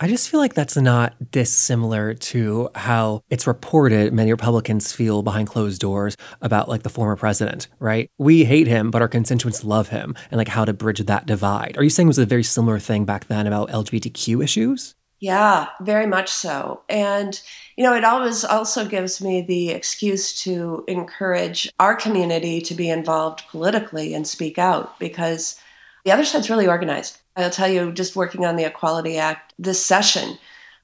I 0.00 0.08
just 0.08 0.28
feel 0.28 0.40
like 0.40 0.54
that's 0.54 0.76
not 0.76 1.30
dissimilar 1.30 2.14
to 2.14 2.68
how 2.74 3.22
it's 3.30 3.46
reported 3.46 4.12
many 4.12 4.32
Republicans 4.32 4.92
feel 4.92 5.22
behind 5.22 5.48
closed 5.48 5.80
doors 5.80 6.16
about 6.42 6.68
like 6.68 6.82
the 6.82 6.90
former 6.90 7.14
president, 7.14 7.68
right? 7.78 8.10
We 8.18 8.44
hate 8.44 8.66
him, 8.66 8.90
but 8.90 9.02
our 9.02 9.08
constituents 9.08 9.62
love 9.62 9.88
him, 9.88 10.16
and 10.30 10.38
like 10.38 10.48
how 10.48 10.64
to 10.64 10.72
bridge 10.72 10.98
that 10.98 11.26
divide. 11.26 11.76
Are 11.78 11.84
you 11.84 11.90
saying 11.90 12.08
it 12.08 12.10
was 12.10 12.18
a 12.18 12.26
very 12.26 12.42
similar 12.42 12.80
thing 12.80 13.04
back 13.04 13.28
then 13.28 13.46
about 13.46 13.70
LGBTQ 13.70 14.42
issues? 14.42 14.96
Yeah, 15.20 15.68
very 15.80 16.06
much 16.06 16.28
so. 16.28 16.82
And, 16.88 17.40
you 17.76 17.84
know, 17.84 17.94
it 17.94 18.04
always 18.04 18.44
also 18.44 18.84
gives 18.84 19.22
me 19.22 19.42
the 19.42 19.70
excuse 19.70 20.42
to 20.42 20.84
encourage 20.88 21.70
our 21.78 21.94
community 21.94 22.60
to 22.62 22.74
be 22.74 22.90
involved 22.90 23.44
politically 23.48 24.12
and 24.12 24.26
speak 24.26 24.58
out 24.58 24.98
because 24.98 25.58
the 26.04 26.12
other 26.12 26.24
side's 26.24 26.50
really 26.50 26.66
organized. 26.66 27.18
I'll 27.36 27.50
tell 27.50 27.68
you, 27.68 27.92
just 27.92 28.16
working 28.16 28.44
on 28.44 28.56
the 28.56 28.64
Equality 28.64 29.18
Act 29.18 29.54
this 29.58 29.84
session, 29.84 30.38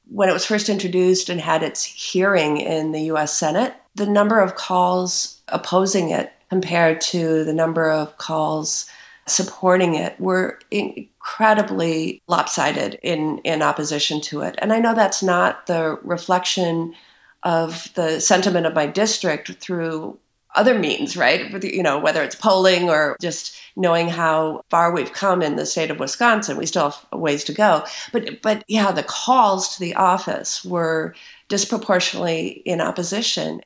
when 0.08 0.28
it 0.28 0.32
was 0.32 0.44
first 0.44 0.68
introduced 0.68 1.28
and 1.28 1.40
had 1.40 1.62
its 1.62 1.84
hearing 1.84 2.56
in 2.56 2.92
the 2.92 3.02
US 3.12 3.36
Senate, 3.36 3.74
the 3.94 4.06
number 4.06 4.40
of 4.40 4.56
calls 4.56 5.40
opposing 5.48 6.10
it 6.10 6.32
compared 6.48 7.00
to 7.00 7.44
the 7.44 7.52
number 7.52 7.90
of 7.90 8.16
calls 8.18 8.86
supporting 9.26 9.94
it 9.94 10.18
were 10.18 10.58
incredibly 10.70 12.20
lopsided 12.26 12.98
in, 13.02 13.38
in 13.38 13.62
opposition 13.62 14.20
to 14.20 14.40
it. 14.40 14.56
And 14.58 14.72
I 14.72 14.80
know 14.80 14.94
that's 14.94 15.22
not 15.22 15.66
the 15.66 15.98
reflection 16.02 16.94
of 17.42 17.88
the 17.94 18.20
sentiment 18.20 18.66
of 18.66 18.74
my 18.74 18.86
district 18.86 19.52
through 19.54 20.18
other 20.54 20.78
means, 20.78 21.16
right? 21.16 21.62
You 21.62 21.82
know, 21.82 21.98
whether 21.98 22.22
it's 22.22 22.34
polling 22.34 22.88
or 22.88 23.16
just 23.20 23.56
knowing 23.76 24.08
how 24.08 24.62
far 24.68 24.92
we've 24.92 25.12
come 25.12 25.42
in 25.42 25.56
the 25.56 25.66
state 25.66 25.90
of 25.90 25.98
Wisconsin, 26.00 26.56
we 26.56 26.66
still 26.66 26.90
have 26.90 27.06
ways 27.12 27.44
to 27.44 27.52
go. 27.52 27.84
But 28.12 28.42
but 28.42 28.64
yeah, 28.68 28.92
the 28.92 29.02
calls 29.02 29.74
to 29.74 29.80
the 29.80 29.94
office 29.94 30.64
were 30.64 31.14
disproportionately 31.48 32.62
in 32.64 32.80
opposition. 32.80 33.60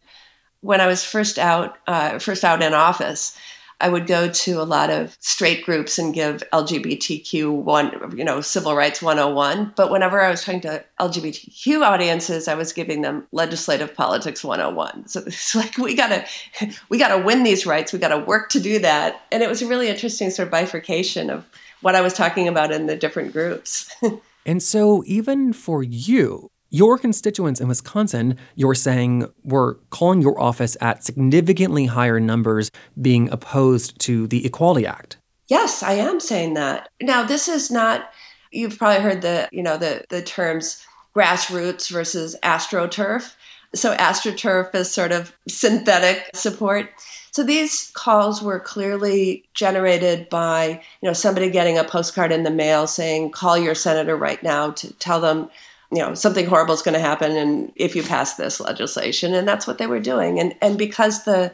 When 0.60 0.80
I 0.80 0.86
was 0.86 1.04
first 1.04 1.38
out, 1.38 1.78
uh, 1.86 2.18
first 2.18 2.44
out 2.44 2.62
in 2.62 2.74
office, 2.74 3.36
I 3.80 3.88
would 3.88 4.06
go 4.06 4.28
to 4.28 4.60
a 4.60 4.64
lot 4.64 4.90
of 4.90 5.16
straight 5.20 5.64
groups 5.64 5.98
and 5.98 6.14
give 6.14 6.42
LGBTQ 6.52 7.52
one, 7.52 8.16
you 8.16 8.24
know, 8.24 8.40
civil 8.40 8.74
rights 8.74 9.02
101. 9.02 9.74
But 9.76 9.90
whenever 9.90 10.20
I 10.20 10.30
was 10.30 10.44
talking 10.44 10.60
to 10.62 10.84
LGBTQ 11.00 11.82
audiences, 11.82 12.48
I 12.48 12.54
was 12.54 12.72
giving 12.72 13.02
them 13.02 13.26
legislative 13.32 13.94
politics 13.94 14.44
101. 14.44 15.08
So 15.08 15.20
it's 15.26 15.54
like 15.54 15.76
we 15.78 15.94
gotta 15.94 16.24
we 16.88 16.98
gotta 16.98 17.22
win 17.22 17.42
these 17.42 17.66
rights. 17.66 17.92
We 17.92 17.98
gotta 17.98 18.18
work 18.18 18.48
to 18.50 18.60
do 18.60 18.78
that. 18.80 19.22
And 19.32 19.42
it 19.42 19.48
was 19.48 19.62
a 19.62 19.66
really 19.66 19.88
interesting 19.88 20.30
sort 20.30 20.48
of 20.48 20.52
bifurcation 20.52 21.30
of 21.30 21.48
what 21.80 21.94
I 21.94 22.00
was 22.00 22.14
talking 22.14 22.48
about 22.48 22.72
in 22.72 22.86
the 22.86 22.96
different 22.96 23.32
groups. 23.32 23.90
and 24.46 24.62
so 24.62 25.02
even 25.06 25.52
for 25.52 25.82
you, 25.82 26.50
your 26.74 26.98
constituents 26.98 27.60
in 27.60 27.68
Wisconsin, 27.68 28.36
you're 28.56 28.74
saying, 28.74 29.28
were 29.44 29.78
calling 29.90 30.20
your 30.20 30.40
office 30.40 30.76
at 30.80 31.04
significantly 31.04 31.86
higher 31.86 32.18
numbers 32.18 32.72
being 33.00 33.30
opposed 33.30 33.96
to 34.00 34.26
the 34.26 34.44
Equality 34.44 34.84
Act. 34.84 35.16
Yes, 35.46 35.84
I 35.84 35.92
am 35.92 36.18
saying 36.18 36.54
that. 36.54 36.88
Now, 37.00 37.22
this 37.22 37.46
is 37.46 37.70
not, 37.70 38.10
you've 38.50 38.76
probably 38.76 39.02
heard 39.02 39.22
the, 39.22 39.48
you 39.52 39.62
know, 39.62 39.76
the, 39.76 40.04
the 40.10 40.20
terms 40.20 40.84
grassroots 41.14 41.92
versus 41.92 42.34
astroturf. 42.42 43.36
So 43.72 43.94
astroturf 43.94 44.74
is 44.74 44.90
sort 44.90 45.12
of 45.12 45.32
synthetic 45.46 46.28
support. 46.34 46.90
So 47.30 47.44
these 47.44 47.92
calls 47.94 48.42
were 48.42 48.58
clearly 48.58 49.44
generated 49.54 50.28
by, 50.28 50.82
you 51.00 51.06
know, 51.08 51.12
somebody 51.12 51.50
getting 51.50 51.78
a 51.78 51.84
postcard 51.84 52.32
in 52.32 52.42
the 52.42 52.50
mail 52.50 52.88
saying, 52.88 53.30
call 53.30 53.56
your 53.56 53.76
senator 53.76 54.16
right 54.16 54.42
now 54.42 54.72
to 54.72 54.92
tell 54.94 55.20
them 55.20 55.50
you 55.94 56.02
know 56.02 56.14
something 56.14 56.46
horrible 56.46 56.74
is 56.74 56.82
going 56.82 56.94
to 56.94 57.00
happen 57.00 57.36
and 57.36 57.72
if 57.76 57.94
you 57.94 58.02
pass 58.02 58.34
this 58.34 58.60
legislation 58.60 59.34
and 59.34 59.46
that's 59.46 59.66
what 59.66 59.78
they 59.78 59.86
were 59.86 60.00
doing. 60.00 60.40
And 60.40 60.54
and 60.60 60.78
because 60.78 61.24
the 61.24 61.52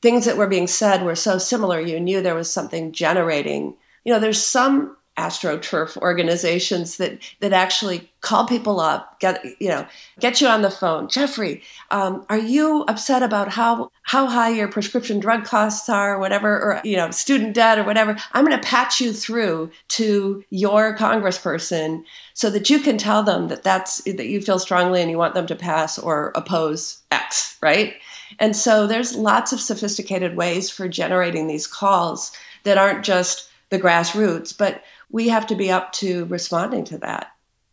things 0.00 0.24
that 0.24 0.36
were 0.36 0.48
being 0.48 0.66
said 0.66 1.04
were 1.04 1.14
so 1.14 1.38
similar 1.38 1.80
you 1.80 2.00
knew 2.00 2.20
there 2.20 2.34
was 2.34 2.52
something 2.52 2.92
generating 2.92 3.74
you 4.04 4.12
know 4.12 4.18
there's 4.18 4.44
some 4.44 4.96
astroturf 5.18 5.96
organizations 5.98 6.96
that 6.96 7.18
that 7.40 7.52
actually 7.52 8.10
call 8.22 8.46
people 8.46 8.80
up 8.80 9.20
get 9.20 9.44
you 9.60 9.68
know 9.68 9.86
get 10.20 10.40
you 10.40 10.46
on 10.46 10.62
the 10.62 10.70
phone. 10.70 11.06
Jeffrey 11.08 11.62
um, 11.90 12.24
are 12.30 12.38
you 12.38 12.84
upset 12.88 13.22
about 13.22 13.48
how 13.48 13.90
how 14.04 14.26
high 14.26 14.48
your 14.48 14.68
prescription 14.68 15.20
drug 15.20 15.44
costs 15.44 15.88
are 15.90 16.14
or 16.14 16.18
whatever 16.18 16.48
or 16.48 16.80
you 16.82 16.96
know 16.96 17.10
student 17.10 17.54
debt 17.54 17.78
or 17.78 17.84
whatever? 17.84 18.16
I'm 18.32 18.46
going 18.46 18.58
to 18.58 18.66
patch 18.66 19.00
you 19.00 19.12
through 19.12 19.70
to 19.88 20.42
your 20.48 20.96
congressperson 20.96 22.04
so 22.32 22.48
that 22.48 22.70
you 22.70 22.80
can 22.80 22.96
tell 22.96 23.22
them 23.22 23.48
that 23.48 23.62
that's 23.62 24.02
that 24.04 24.28
you 24.28 24.40
feel 24.40 24.58
strongly 24.58 25.02
and 25.02 25.10
you 25.10 25.18
want 25.18 25.34
them 25.34 25.46
to 25.46 25.56
pass 25.56 25.98
or 25.98 26.32
oppose 26.34 27.02
x 27.10 27.58
right? 27.60 27.94
And 28.38 28.56
so 28.56 28.86
there's 28.86 29.14
lots 29.14 29.52
of 29.52 29.60
sophisticated 29.60 30.36
ways 30.36 30.70
for 30.70 30.88
generating 30.88 31.48
these 31.48 31.66
calls 31.66 32.32
that 32.62 32.78
aren't 32.78 33.04
just 33.04 33.50
the 33.68 33.78
grassroots 33.78 34.56
but 34.56 34.82
we 35.12 35.28
have 35.28 35.46
to 35.46 35.54
be 35.54 35.70
up 35.70 35.92
to 35.92 36.24
responding 36.24 36.84
to 36.86 36.98
that. 36.98 37.28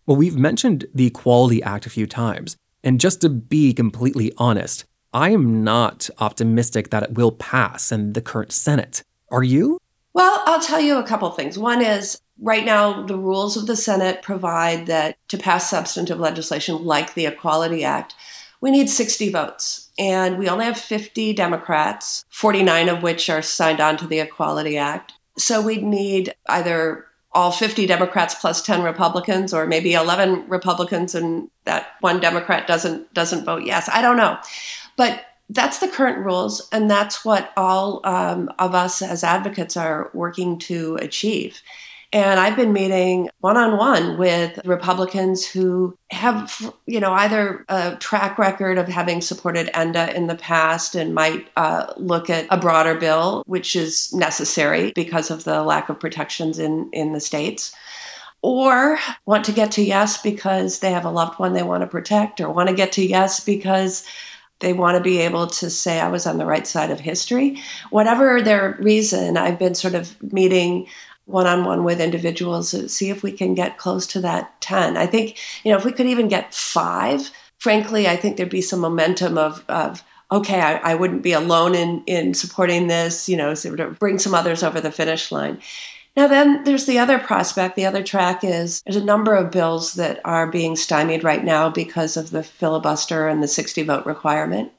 Well, 0.05 0.17
we've 0.17 0.37
mentioned 0.37 0.85
the 0.93 1.07
Equality 1.07 1.63
Act 1.63 1.85
a 1.85 1.89
few 1.89 2.05
times. 2.05 2.57
And 2.83 2.99
just 2.99 3.21
to 3.21 3.29
be 3.29 3.73
completely 3.73 4.31
honest, 4.37 4.85
I 5.13 5.29
am 5.31 5.63
not 5.63 6.09
optimistic 6.19 6.91
that 6.91 7.03
it 7.03 7.13
will 7.13 7.31
pass 7.31 7.91
in 7.91 8.13
the 8.13 8.21
current 8.21 8.51
Senate. 8.51 9.03
Are 9.31 9.43
you? 9.43 9.79
Well, 10.13 10.41
I'll 10.45 10.61
tell 10.61 10.79
you 10.79 10.97
a 10.97 11.03
couple 11.03 11.29
things. 11.31 11.57
One 11.57 11.81
is 11.81 12.21
right 12.41 12.65
now, 12.65 13.03
the 13.05 13.17
rules 13.17 13.57
of 13.57 13.67
the 13.67 13.75
Senate 13.75 14.21
provide 14.21 14.87
that 14.87 15.17
to 15.29 15.37
pass 15.37 15.69
substantive 15.69 16.19
legislation 16.19 16.83
like 16.83 17.13
the 17.13 17.25
Equality 17.25 17.83
Act, 17.83 18.15
we 18.61 18.71
need 18.71 18.89
60 18.89 19.29
votes. 19.29 19.89
And 19.97 20.37
we 20.37 20.49
only 20.49 20.65
have 20.65 20.77
50 20.77 21.33
Democrats, 21.33 22.25
49 22.29 22.89
of 22.89 23.03
which 23.03 23.29
are 23.29 23.41
signed 23.41 23.79
on 23.79 23.97
to 23.97 24.07
the 24.07 24.19
Equality 24.19 24.77
Act. 24.77 25.13
So 25.37 25.61
we'd 25.61 25.83
need 25.83 26.33
either 26.47 27.05
all 27.31 27.51
50 27.51 27.85
Democrats 27.85 28.35
plus 28.35 28.61
10 28.61 28.81
Republicans 28.83 29.53
or 29.53 29.67
maybe 29.67 29.93
11 29.93 30.47
Republicans 30.49 31.13
and 31.13 31.49
that 31.65 31.87
one 32.01 32.19
Democrat 32.19 32.65
doesn't 32.65 33.13
doesn't 33.13 33.45
vote 33.45 33.63
yes. 33.63 33.87
I 33.91 34.01
don't 34.01 34.17
know. 34.17 34.37
But 34.95 35.25
that's 35.49 35.79
the 35.79 35.87
current 35.87 36.25
rules 36.25 36.67
and 36.71 36.89
that's 36.89 37.23
what 37.23 37.51
all 37.55 38.01
um, 38.03 38.51
of 38.59 38.75
us 38.75 39.01
as 39.01 39.23
advocates 39.23 39.77
are 39.77 40.09
working 40.13 40.57
to 40.59 40.95
achieve. 40.95 41.61
And 42.11 42.39
I've 42.39 42.55
been 42.55 42.73
meeting 42.73 43.29
one 43.39 43.55
on 43.55 43.77
one 43.77 44.17
with 44.17 44.59
Republicans 44.65 45.45
who 45.45 45.95
have, 46.09 46.73
you 46.87 46.99
know, 46.99 47.13
either 47.13 47.65
a 47.69 47.97
track 47.97 48.39
record 48.39 48.79
of 48.79 48.87
having 48.87 49.21
supported 49.21 49.69
ENDA 49.77 50.15
in 50.15 50.25
the 50.25 50.35
past 50.35 50.95
and 50.95 51.13
might 51.13 51.47
uh, 51.55 51.93
look 51.97 52.29
at 52.31 52.47
a 52.49 52.57
broader 52.57 52.95
bill, 52.95 53.43
which 53.45 53.75
is 53.75 54.11
necessary 54.11 54.91
because 54.95 55.29
of 55.29 55.43
the 55.43 55.61
lack 55.61 55.87
of 55.87 55.99
protections 55.99 56.57
in, 56.57 56.89
in 56.93 57.13
the 57.13 57.19
states 57.19 57.75
or 58.41 58.97
want 59.25 59.45
to 59.45 59.51
get 59.51 59.71
to 59.73 59.83
yes 59.83 60.21
because 60.21 60.79
they 60.79 60.91
have 60.91 61.05
a 61.05 61.11
loved 61.11 61.39
one 61.39 61.53
they 61.53 61.63
want 61.63 61.81
to 61.81 61.87
protect, 61.87 62.39
or 62.39 62.49
want 62.49 62.69
to 62.69 62.75
get 62.75 62.91
to 62.93 63.05
yes 63.05 63.43
because 63.43 64.05
they 64.59 64.73
want 64.73 64.97
to 64.97 65.03
be 65.03 65.19
able 65.19 65.47
to 65.47 65.69
say, 65.69 65.99
I 65.99 66.09
was 66.09 66.25
on 66.25 66.37
the 66.37 66.45
right 66.45 66.67
side 66.67 66.91
of 66.91 66.99
history. 66.99 67.61
Whatever 67.91 68.41
their 68.41 68.77
reason, 68.79 69.37
I've 69.37 69.59
been 69.59 69.75
sort 69.75 69.95
of 69.95 70.21
meeting 70.33 70.87
one 71.29 71.47
on 71.47 71.63
one 71.63 71.83
with 71.83 72.01
individuals 72.01 72.73
see 72.91 73.09
if 73.09 73.23
we 73.23 73.31
can 73.31 73.53
get 73.53 73.77
close 73.77 74.07
to 74.07 74.21
that 74.21 74.59
10. 74.61 74.97
I 74.97 75.05
think, 75.05 75.37
you 75.63 75.71
know, 75.71 75.77
if 75.77 75.85
we 75.85 75.91
could 75.91 76.07
even 76.07 76.27
get 76.27 76.53
five, 76.53 77.29
frankly, 77.59 78.07
I 78.07 78.15
think 78.15 78.37
there'd 78.37 78.49
be 78.49 78.61
some 78.61 78.79
momentum 78.79 79.37
of, 79.37 79.63
of 79.69 80.03
okay, 80.31 80.59
I, 80.59 80.77
I 80.77 80.95
wouldn't 80.95 81.23
be 81.23 81.33
alone 81.33 81.75
in, 81.75 82.03
in 82.05 82.33
supporting 82.33 82.87
this, 82.87 83.29
you 83.29 83.37
know, 83.37 83.53
so 83.53 83.75
to 83.75 83.91
bring 83.91 84.19
some 84.19 84.33
others 84.33 84.63
over 84.63 84.81
the 84.81 84.91
finish 84.91 85.31
line. 85.31 85.59
Now, 86.17 86.27
then 86.27 86.63
there's 86.63 86.85
the 86.85 86.99
other 86.99 87.19
prospect. 87.19 87.75
The 87.75 87.85
other 87.85 88.03
track 88.03 88.43
is 88.43 88.81
there's 88.81 88.95
a 88.95 89.03
number 89.03 89.35
of 89.35 89.51
bills 89.51 89.93
that 89.93 90.19
are 90.25 90.51
being 90.51 90.75
stymied 90.75 91.23
right 91.23 91.43
now 91.43 91.69
because 91.69 92.17
of 92.17 92.31
the 92.31 92.43
filibuster 92.43 93.27
and 93.27 93.41
the 93.41 93.47
60 93.47 93.83
vote 93.83 94.05
requirement. 94.05 94.71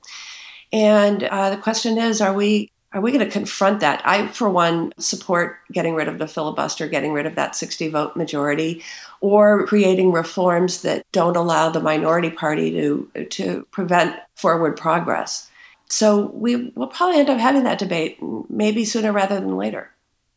And 0.73 1.23
uh, 1.25 1.50
the 1.50 1.57
question 1.57 1.99
is 1.99 2.21
are 2.21 2.35
we 2.35 2.71
are 2.92 3.00
we 3.00 3.12
going 3.12 3.25
to 3.25 3.30
confront 3.30 3.80
that? 3.80 4.02
I, 4.04 4.26
for 4.28 4.50
one, 4.50 4.92
support 4.99 5.59
getting 5.70 5.94
rid 5.94 6.09
of 6.09 6.18
the 6.18 6.26
filibuster, 6.26 6.88
getting 6.88 7.12
rid 7.12 7.26
of 7.26 7.37
that 7.37 7.54
60 7.54 7.88
vote 7.88 8.16
majority, 8.16 8.82
or 9.20 9.66
creating 9.66 10.11
reforms 10.11 10.82
that 10.82 11.04
don't 11.12 11.37
allow 11.37 11.70
the 11.70 11.80
minority 11.80 12.30
party 12.30 12.73
to, 12.73 13.26
to 13.30 13.66
prevent 13.70 14.16
forward 14.35 14.76
progress. 14.76 15.49
So 15.88 16.26
we 16.35 16.73
will 16.75 16.88
probably 16.88 17.18
end 17.18 17.30
up 17.30 17.38
having 17.38 17.64
that 17.64 17.78
debate 17.78 18.18
maybe 18.49 18.85
sooner 18.85 19.12
rather 19.12 19.38
than 19.38 19.56
later. 19.56 19.90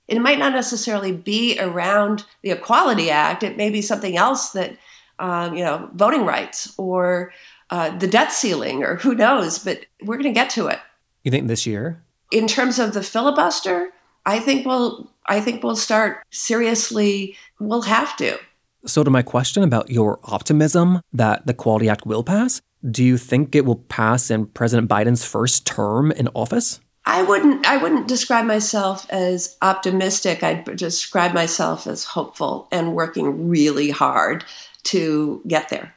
It 0.07 0.19
might 0.19 0.39
not 0.39 0.53
necessarily 0.53 1.11
be 1.11 1.57
around 1.59 2.25
the 2.41 2.51
Equality 2.51 3.09
Act, 3.09 3.41
it 3.41 3.57
may 3.57 3.69
be 3.69 3.81
something 3.81 4.17
else 4.17 4.51
that, 4.51 4.77
um, 5.17 5.55
you 5.55 5.63
know, 5.63 5.89
voting 5.93 6.25
rights 6.25 6.73
or 6.77 7.33
uh, 7.69 7.97
the 7.97 8.07
debt 8.07 8.31
ceiling 8.31 8.83
or 8.83 8.95
who 8.95 9.15
knows, 9.15 9.59
but 9.59 9.85
we're 10.01 10.17
going 10.17 10.33
to 10.33 10.39
get 10.39 10.49
to 10.51 10.67
it. 10.67 10.79
You 11.23 11.31
think 11.31 11.47
this 11.47 11.65
year? 11.65 12.03
In 12.33 12.47
terms 12.47 12.79
of 12.79 12.93
the 12.93 13.03
filibuster, 13.03 13.93
I 14.25 14.39
think 14.39 14.65
we'll 14.65 15.11
I 15.27 15.39
think 15.39 15.63
we'll 15.63 15.75
start 15.75 16.23
seriously 16.31 17.37
we'll 17.59 17.83
have 17.83 18.17
to. 18.17 18.39
So 18.85 19.03
to 19.03 19.11
my 19.11 19.21
question 19.21 19.63
about 19.63 19.91
your 19.91 20.19
optimism 20.23 21.01
that 21.13 21.45
the 21.45 21.53
Equality 21.53 21.87
Act 21.87 22.05
will 22.05 22.23
pass, 22.23 22.59
do 22.89 23.03
you 23.03 23.17
think 23.17 23.55
it 23.55 23.65
will 23.65 23.77
pass 23.77 24.31
in 24.31 24.47
President 24.47 24.89
Biden's 24.89 25.23
first 25.23 25.65
term 25.67 26.11
in 26.11 26.27
office? 26.29 26.81
I 27.05 27.21
wouldn't 27.21 27.67
I 27.67 27.77
wouldn't 27.77 28.07
describe 28.07 28.45
myself 28.45 29.05
as 29.11 29.55
optimistic. 29.61 30.41
I'd 30.41 30.65
describe 30.75 31.33
myself 31.33 31.85
as 31.85 32.03
hopeful 32.03 32.67
and 32.71 32.95
working 32.95 33.47
really 33.47 33.91
hard 33.91 34.43
to 34.85 35.41
get 35.47 35.69
there. 35.69 35.93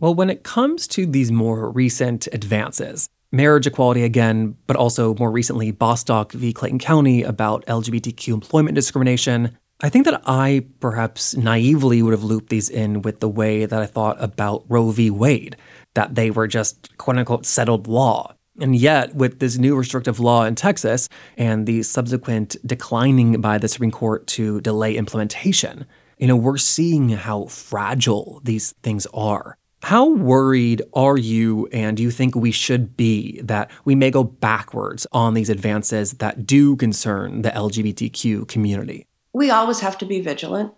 Well, 0.00 0.14
when 0.14 0.30
it 0.30 0.42
comes 0.42 0.88
to 0.88 1.06
these 1.06 1.30
more 1.30 1.70
recent 1.70 2.26
advances, 2.32 3.08
marriage 3.34 3.66
equality 3.66 4.04
again, 4.04 4.56
but 4.66 4.76
also 4.76 5.14
more 5.16 5.30
recently, 5.30 5.70
Bostock 5.72 6.32
v. 6.32 6.52
Clayton 6.52 6.78
County 6.78 7.22
about 7.22 7.66
LGBTQ 7.66 8.32
employment 8.32 8.74
discrimination. 8.74 9.58
I 9.80 9.88
think 9.88 10.04
that 10.04 10.22
I 10.24 10.66
perhaps 10.80 11.36
naively 11.36 12.00
would 12.00 12.12
have 12.12 12.22
looped 12.22 12.48
these 12.48 12.70
in 12.70 13.02
with 13.02 13.20
the 13.20 13.28
way 13.28 13.66
that 13.66 13.82
I 13.82 13.86
thought 13.86 14.16
about 14.22 14.64
Roe 14.68 14.90
v. 14.90 15.10
Wade, 15.10 15.56
that 15.94 16.14
they 16.14 16.30
were 16.30 16.46
just 16.46 16.96
quote 16.96 17.18
unquote 17.18 17.44
settled 17.44 17.86
law. 17.86 18.34
And 18.60 18.76
yet, 18.76 19.16
with 19.16 19.40
this 19.40 19.58
new 19.58 19.74
restrictive 19.74 20.20
law 20.20 20.44
in 20.44 20.54
Texas 20.54 21.08
and 21.36 21.66
the 21.66 21.82
subsequent 21.82 22.56
declining 22.64 23.40
by 23.40 23.58
the 23.58 23.66
Supreme 23.66 23.90
Court 23.90 24.28
to 24.28 24.60
delay 24.60 24.96
implementation, 24.96 25.86
you 26.18 26.28
know, 26.28 26.36
we're 26.36 26.56
seeing 26.56 27.08
how 27.08 27.46
fragile 27.46 28.40
these 28.44 28.72
things 28.82 29.06
are. 29.12 29.58
How 29.84 30.08
worried 30.08 30.80
are 30.94 31.18
you 31.18 31.66
and 31.70 31.94
do 31.94 32.02
you 32.02 32.10
think 32.10 32.34
we 32.34 32.52
should 32.52 32.96
be 32.96 33.38
that 33.42 33.70
we 33.84 33.94
may 33.94 34.10
go 34.10 34.24
backwards 34.24 35.06
on 35.12 35.34
these 35.34 35.50
advances 35.50 36.14
that 36.14 36.46
do 36.46 36.74
concern 36.76 37.42
the 37.42 37.50
LGBTQ 37.50 38.48
community? 38.48 39.06
We 39.34 39.50
always 39.50 39.80
have 39.80 39.98
to 39.98 40.06
be 40.06 40.22
vigilant, 40.22 40.72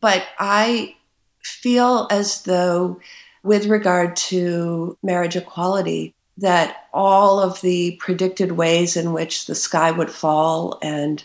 but 0.00 0.26
I 0.40 0.96
feel 1.44 2.08
as 2.10 2.42
though, 2.42 3.00
with 3.44 3.66
regard 3.66 4.16
to 4.16 4.98
marriage 5.04 5.36
equality, 5.36 6.16
that 6.38 6.88
all 6.92 7.38
of 7.38 7.60
the 7.60 7.96
predicted 8.00 8.50
ways 8.52 8.96
in 8.96 9.12
which 9.12 9.46
the 9.46 9.54
sky 9.54 9.92
would 9.92 10.10
fall 10.10 10.80
and 10.82 11.22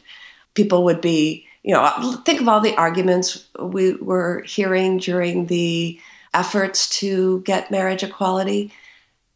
people 0.54 0.84
would 0.84 1.02
be, 1.02 1.48
you 1.64 1.74
know, 1.74 2.22
think 2.26 2.42
of 2.42 2.48
all 2.48 2.62
the 2.62 2.76
arguments 2.76 3.48
we 3.60 3.96
were 3.96 4.44
hearing 4.44 5.00
during 5.00 5.48
the 5.48 6.00
efforts 6.34 6.90
to 7.00 7.42
get 7.42 7.72
marriage 7.72 8.04
equality. 8.04 8.72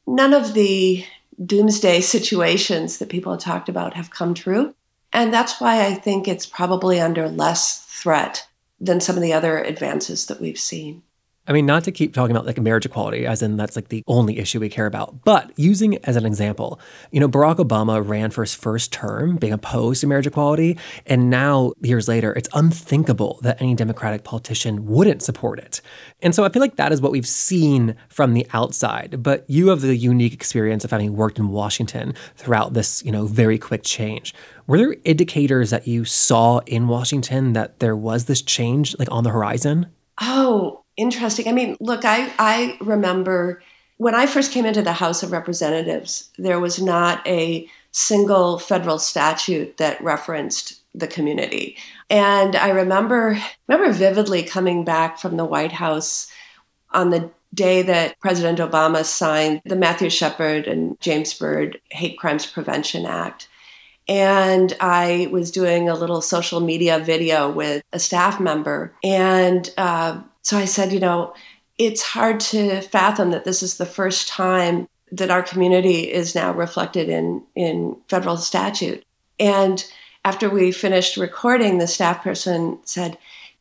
None 0.05 0.33
of 0.33 0.53
the 0.53 1.05
doomsday 1.45 2.01
situations 2.01 2.97
that 2.97 3.09
people 3.09 3.31
have 3.31 3.41
talked 3.41 3.69
about 3.69 3.93
have 3.93 4.09
come 4.09 4.33
true. 4.33 4.73
And 5.13 5.33
that's 5.33 5.61
why 5.61 5.85
I 5.85 5.93
think 5.93 6.27
it's 6.27 6.45
probably 6.45 6.99
under 6.99 7.29
less 7.29 7.85
threat 7.85 8.47
than 8.79 8.99
some 8.99 9.15
of 9.15 9.21
the 9.21 9.33
other 9.33 9.57
advances 9.59 10.27
that 10.27 10.41
we've 10.41 10.59
seen. 10.59 11.03
I 11.47 11.53
mean, 11.53 11.65
not 11.65 11.85
to 11.85 11.91
keep 11.91 12.13
talking 12.13 12.35
about 12.35 12.45
like 12.45 12.59
marriage 12.59 12.85
equality, 12.85 13.25
as 13.25 13.41
in 13.41 13.55
that's 13.55 13.77
like 13.77 13.87
the 13.87 14.03
only 14.05 14.37
issue 14.37 14.59
we 14.59 14.67
care 14.67 14.85
about, 14.85 15.23
but 15.23 15.51
using 15.55 15.97
as 16.03 16.17
an 16.17 16.25
example, 16.25 16.79
you 17.11 17.21
know, 17.21 17.29
Barack 17.29 17.55
Obama 17.55 18.05
ran 18.05 18.31
for 18.31 18.43
his 18.43 18.53
first 18.53 18.91
term 18.91 19.37
being 19.37 19.53
opposed 19.53 20.01
to 20.01 20.07
marriage 20.07 20.27
equality. 20.27 20.77
And 21.05 21.29
now, 21.29 21.71
years 21.81 22.09
later, 22.09 22.33
it's 22.33 22.49
unthinkable 22.53 23.39
that 23.43 23.61
any 23.61 23.75
Democratic 23.75 24.25
politician 24.25 24.85
wouldn't 24.85 25.23
support 25.23 25.59
it. 25.59 25.81
And 26.21 26.35
so 26.35 26.43
I 26.43 26.49
feel 26.49 26.61
like 26.61 26.75
that 26.75 26.91
is 26.91 27.01
what 27.01 27.13
we've 27.13 27.27
seen 27.27 27.95
from 28.09 28.33
the 28.33 28.45
outside. 28.51 29.23
But 29.23 29.49
you 29.49 29.69
have 29.69 29.81
the 29.81 29.95
unique 29.95 30.33
experience 30.33 30.83
of 30.83 30.91
having 30.91 31.15
worked 31.15 31.39
in 31.39 31.47
Washington 31.47 32.13
throughout 32.35 32.73
this, 32.73 33.03
you 33.05 33.11
know, 33.11 33.25
very 33.25 33.57
quick 33.57 33.83
change. 33.83 34.33
Were 34.67 34.77
there 34.77 34.95
indicators 35.05 35.69
that 35.69 35.87
you 35.87 36.03
saw 36.03 36.59
in 36.65 36.89
Washington 36.89 37.53
that 37.53 37.79
there 37.79 37.95
was 37.95 38.25
this 38.25 38.41
change 38.41 38.97
like 38.99 39.09
on 39.09 39.23
the 39.23 39.29
horizon? 39.29 39.87
Oh, 40.19 40.76
interesting. 40.97 41.47
I 41.47 41.51
mean, 41.51 41.77
look, 41.79 42.03
I, 42.03 42.33
I 42.37 42.77
remember 42.81 43.61
when 43.97 44.13
I 44.13 44.27
first 44.27 44.51
came 44.51 44.65
into 44.65 44.81
the 44.81 44.93
House 44.93 45.23
of 45.23 45.31
Representatives, 45.31 46.29
there 46.37 46.59
was 46.59 46.81
not 46.81 47.25
a 47.27 47.67
single 47.91 48.59
federal 48.59 48.99
statute 48.99 49.77
that 49.77 50.01
referenced 50.03 50.81
the 50.93 51.07
community. 51.07 51.77
And 52.09 52.55
I 52.55 52.69
remember 52.69 53.39
remember 53.67 53.93
vividly 53.93 54.43
coming 54.43 54.83
back 54.83 55.19
from 55.19 55.37
the 55.37 55.45
White 55.45 55.71
House 55.71 56.31
on 56.91 57.09
the 57.09 57.31
day 57.53 57.81
that 57.81 58.19
President 58.19 58.59
Obama 58.59 59.03
signed 59.03 59.61
the 59.65 59.75
Matthew 59.75 60.09
Shepard 60.09 60.67
and 60.67 60.99
James 60.99 61.33
Byrd 61.33 61.79
Hate 61.91 62.17
Crimes 62.17 62.45
Prevention 62.45 63.05
Act. 63.05 63.47
And 64.07 64.73
I 64.79 65.27
was 65.31 65.51
doing 65.51 65.89
a 65.89 65.95
little 65.95 66.21
social 66.21 66.59
media 66.59 66.99
video 66.99 67.49
with 67.51 67.83
a 67.91 67.99
staff 67.99 68.39
member. 68.39 68.93
And 69.03 69.69
uh, 69.77 70.21
so 70.47 70.57
I 70.57 70.63
said, 70.63 70.93
you 70.93 71.01
know, 71.01 71.33
it's 71.77 72.01
hard 72.01 72.39
to 72.39 72.79
fathom 72.79 73.31
that 73.31 73.43
this 73.43 73.61
is 73.61 73.75
the 73.75 73.85
first 73.85 74.29
time 74.29 74.87
that 75.11 75.29
our 75.29 75.43
community 75.43 76.09
is 76.09 76.35
now 76.35 76.53
reflected 76.53 77.09
in, 77.09 77.43
in 77.53 77.97
federal 78.07 78.37
statute. 78.37 79.03
And 79.41 79.85
after 80.23 80.49
we 80.49 80.71
finished 80.71 81.17
recording, 81.17 81.79
the 81.79 81.85
staff 81.85 82.23
person 82.23 82.79
said, 82.85 83.17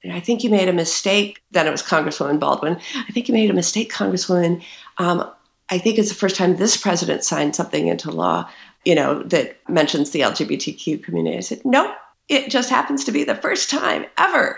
I 0.08 0.20
think 0.20 0.44
you 0.44 0.50
made 0.50 0.68
a 0.68 0.72
mistake. 0.72 1.42
Then 1.50 1.66
it 1.66 1.72
was 1.72 1.82
Congresswoman 1.82 2.38
Baldwin. 2.38 2.78
I 2.94 3.10
think 3.10 3.26
you 3.26 3.34
made 3.34 3.50
a 3.50 3.54
mistake, 3.54 3.92
Congresswoman. 3.92 4.62
Um, 4.98 5.28
I 5.68 5.78
think 5.78 5.98
it's 5.98 6.10
the 6.10 6.14
first 6.14 6.36
time 6.36 6.54
this 6.54 6.76
president 6.76 7.24
signed 7.24 7.56
something 7.56 7.88
into 7.88 8.12
law, 8.12 8.48
you 8.84 8.94
know, 8.94 9.24
that 9.24 9.58
mentions 9.68 10.12
the 10.12 10.20
LGBTQ 10.20 11.02
community. 11.02 11.36
I 11.36 11.40
said, 11.40 11.62
nope, 11.64 11.96
it 12.28 12.48
just 12.48 12.70
happens 12.70 13.02
to 13.06 13.10
be 13.10 13.24
the 13.24 13.34
first 13.34 13.70
time 13.70 14.06
ever 14.18 14.56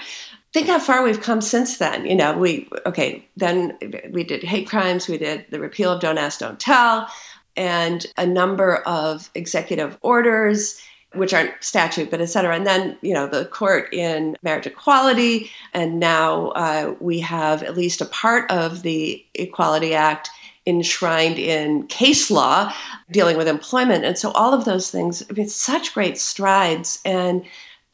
think 0.52 0.66
how 0.66 0.78
far 0.78 1.02
we've 1.02 1.20
come 1.20 1.40
since 1.40 1.78
then. 1.78 2.06
You 2.06 2.16
know, 2.16 2.36
we 2.36 2.68
okay, 2.86 3.26
then 3.36 3.78
we 4.10 4.24
did 4.24 4.42
hate 4.42 4.68
crimes, 4.68 5.08
we 5.08 5.18
did 5.18 5.46
the 5.50 5.60
repeal 5.60 5.92
of 5.92 6.00
Don't 6.00 6.18
Ask, 6.18 6.40
Don't 6.40 6.60
Tell, 6.60 7.08
and 7.56 8.06
a 8.16 8.26
number 8.26 8.76
of 8.76 9.30
executive 9.34 9.98
orders 10.00 10.80
which 11.14 11.32
aren't 11.32 11.52
statute, 11.60 12.10
but 12.10 12.20
et 12.20 12.26
cetera. 12.26 12.54
And 12.54 12.66
then, 12.66 12.98
you 13.00 13.14
know, 13.14 13.26
the 13.26 13.46
court 13.46 13.92
in 13.94 14.36
marriage 14.42 14.66
equality. 14.66 15.50
And 15.72 15.98
now 15.98 16.48
uh, 16.48 16.94
we 17.00 17.18
have 17.20 17.62
at 17.62 17.76
least 17.76 18.02
a 18.02 18.06
part 18.06 18.50
of 18.50 18.82
the 18.82 19.24
Equality 19.34 19.94
Act 19.94 20.28
enshrined 20.66 21.38
in 21.38 21.86
case 21.86 22.30
law 22.30 22.70
dealing 23.10 23.38
with 23.38 23.48
employment. 23.48 24.04
And 24.04 24.18
so 24.18 24.32
all 24.32 24.52
of 24.52 24.66
those 24.66 24.90
things, 24.90 25.22
I 25.30 25.32
mean, 25.32 25.48
such 25.48 25.94
great 25.94 26.18
strides. 26.18 27.00
And 27.06 27.42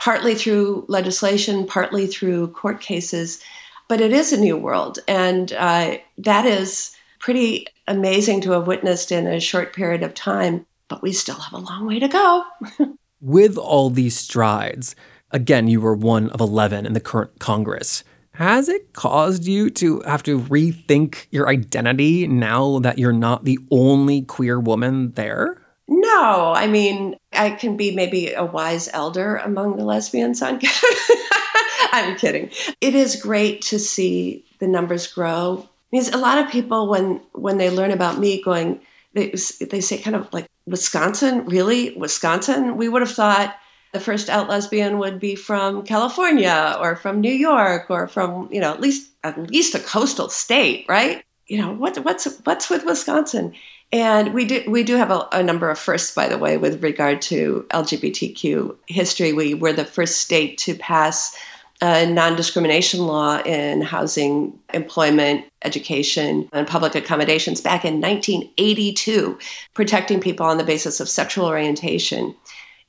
partly 0.04 0.34
through 0.34 0.84
legislation, 0.87 1.66
partly 1.66 2.06
through 2.06 2.46
court 2.49 2.78
cases. 2.78 3.42
But 3.88 4.02
it 4.02 4.12
is 4.12 4.34
a 4.34 4.40
new 4.40 4.54
world. 4.54 4.99
And 5.08 5.50
uh, 5.54 5.96
that 6.18 6.44
is 6.44 6.94
pretty 7.20 7.66
amazing 7.88 8.42
to 8.42 8.50
have 8.50 8.66
witnessed 8.66 9.11
in 9.11 9.26
a 9.26 9.40
short 9.40 9.75
period 9.75 10.02
of 10.02 10.12
time. 10.12 10.66
But 10.88 11.00
we 11.00 11.12
still 11.12 11.37
have 11.37 11.54
a 11.54 11.64
long 11.64 11.87
way 11.87 12.00
to 12.00 12.09
go. 12.09 12.44
With 13.22 13.57
all 13.57 13.88
these 13.88 14.14
strides, 14.14 14.94
again, 15.31 15.68
you 15.68 15.81
were 15.81 15.94
one 15.94 16.29
of 16.31 16.40
11 16.40 16.85
in 16.85 16.92
the 16.92 17.00
current 17.00 17.38
Congress. 17.38 18.05
Has 18.33 18.68
it 18.68 18.92
caused 18.92 19.46
you 19.46 19.70
to 19.70 20.00
have 20.00 20.22
to 20.24 20.38
rethink 20.38 21.29
your 21.31 21.48
identity 21.48 22.26
now 22.29 22.79
that 22.81 22.98
you're 22.98 23.12
not 23.12 23.44
the 23.44 23.59
only 23.70 24.20
queer 24.20 24.61
woman 24.61 25.12
there? 25.12 25.63
No, 25.87 26.53
I 26.55 26.66
mean, 26.66 27.16
I 27.33 27.51
can 27.51 27.77
be 27.77 27.94
maybe 27.94 28.33
a 28.33 28.44
wise 28.44 28.88
elder 28.92 29.37
among 29.37 29.77
the 29.77 29.85
lesbians 29.85 30.40
on 30.40 30.61
I'm 31.92 32.16
kidding. 32.16 32.51
It 32.81 32.94
is 32.94 33.16
great 33.16 33.62
to 33.62 33.79
see 33.79 34.44
the 34.59 34.66
numbers 34.66 35.07
grow. 35.07 35.68
Because 35.90 36.09
a 36.09 36.16
lot 36.16 36.38
of 36.38 36.51
people, 36.51 36.88
when 36.88 37.20
when 37.33 37.59
they 37.59 37.70
learn 37.70 37.92
about 37.92 38.18
me, 38.18 38.42
going, 38.42 38.81
they, 39.12 39.35
they 39.61 39.81
say 39.81 39.99
kind 39.99 40.16
of 40.16 40.33
like 40.33 40.49
Wisconsin, 40.66 41.44
really 41.47 41.97
Wisconsin. 41.97 42.77
We 42.77 42.88
would 42.88 43.03
have 43.03 43.12
thought 43.12 43.55
the 43.92 44.01
first 44.01 44.29
out 44.29 44.49
lesbian 44.49 44.99
would 44.99 45.20
be 45.20 45.37
from 45.37 45.85
California 45.85 46.77
or 46.81 46.97
from 46.97 47.20
New 47.20 47.33
York 47.33 47.90
or 47.90 48.09
from 48.09 48.49
you 48.51 48.61
know 48.61 48.73
at 48.73 48.81
least 48.81 49.11
at 49.23 49.38
least 49.38 49.75
a 49.75 49.79
coastal 49.79 50.29
state, 50.29 50.87
right? 50.88 51.25
You 51.47 51.59
know 51.59 51.73
what 51.73 51.97
what's 51.99 52.25
what's 52.42 52.68
with 52.68 52.85
Wisconsin? 52.85 53.55
And 53.94 54.35
we 54.35 54.44
do 54.44 54.64
we 54.66 54.83
do 54.83 54.96
have 54.96 55.12
a, 55.12 55.28
a, 55.30 55.40
number 55.40 55.70
of 55.70 55.78
firsts, 55.78 56.12
by 56.12 56.26
the 56.26 56.37
way, 56.37 56.57
with 56.57 56.83
regard 56.83 57.22
to 57.22 57.64
LGBTQ 57.70 58.74
history. 58.88 59.33
We 59.33 59.54
were 59.54 59.72
the 59.72 59.85
first 59.85 60.18
state 60.18 60.59
to 60.59 60.74
pass 60.74 61.37
a 61.80 62.04
non-discrimination 62.04 63.07
law 63.07 63.40
in 63.42 63.83
housing, 63.83 64.59
employment, 64.72 65.44
education, 65.62 66.48
and 66.52 66.66
public 66.66 66.96
accommodations 66.96 67.61
back 67.61 67.85
in 67.85 68.00
1982, 68.00 69.38
protecting 69.74 70.20
people 70.20 70.44
on 70.44 70.59
the 70.59 70.64
basis 70.64 70.98
of 70.98 71.09
sexual 71.09 71.46
orientation. 71.46 72.35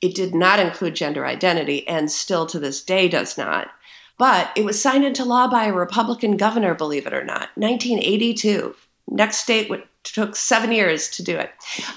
It 0.00 0.16
did 0.16 0.34
not 0.34 0.58
include 0.58 0.96
gender 0.96 1.24
identity, 1.24 1.86
and 1.86 2.10
still 2.10 2.46
to 2.46 2.58
this 2.58 2.82
day 2.82 3.06
does 3.06 3.38
not. 3.38 3.68
But 4.18 4.50
it 4.56 4.64
was 4.64 4.82
signed 4.82 5.04
into 5.04 5.24
law 5.24 5.46
by 5.46 5.66
a 5.66 5.72
Republican 5.72 6.36
governor, 6.36 6.74
believe 6.74 7.06
it 7.06 7.14
or 7.14 7.24
not, 7.24 7.50
1982. 7.54 8.74
Next 9.08 9.36
state 9.36 9.70
took 10.14 10.36
seven 10.36 10.72
years 10.72 11.08
to 11.10 11.22
do 11.22 11.36
it. 11.36 11.50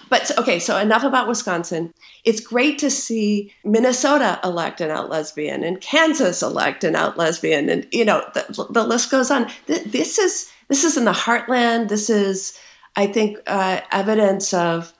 But 0.09 0.37
okay, 0.37 0.59
so 0.59 0.77
enough 0.77 1.03
about 1.03 1.27
Wisconsin. 1.27 1.93
It's 2.25 2.39
great 2.39 2.79
to 2.79 2.89
see 2.89 3.53
Minnesota 3.63 4.39
elect 4.43 4.81
an 4.81 4.91
out 4.91 5.09
lesbian 5.09 5.63
and 5.63 5.79
Kansas 5.81 6.41
elect 6.41 6.83
an 6.83 6.95
out 6.95 7.17
lesbian, 7.17 7.69
and 7.69 7.87
you 7.91 8.05
know 8.05 8.23
the, 8.33 8.67
the 8.69 8.83
list 8.83 9.11
goes 9.11 9.31
on. 9.31 9.49
This 9.67 10.17
is 10.17 10.51
this 10.67 10.83
is 10.83 10.97
in 10.97 11.05
the 11.05 11.11
heartland. 11.11 11.89
This 11.89 12.09
is, 12.09 12.57
I 12.95 13.07
think, 13.07 13.37
uh, 13.47 13.81
evidence 13.91 14.53
of 14.53 14.93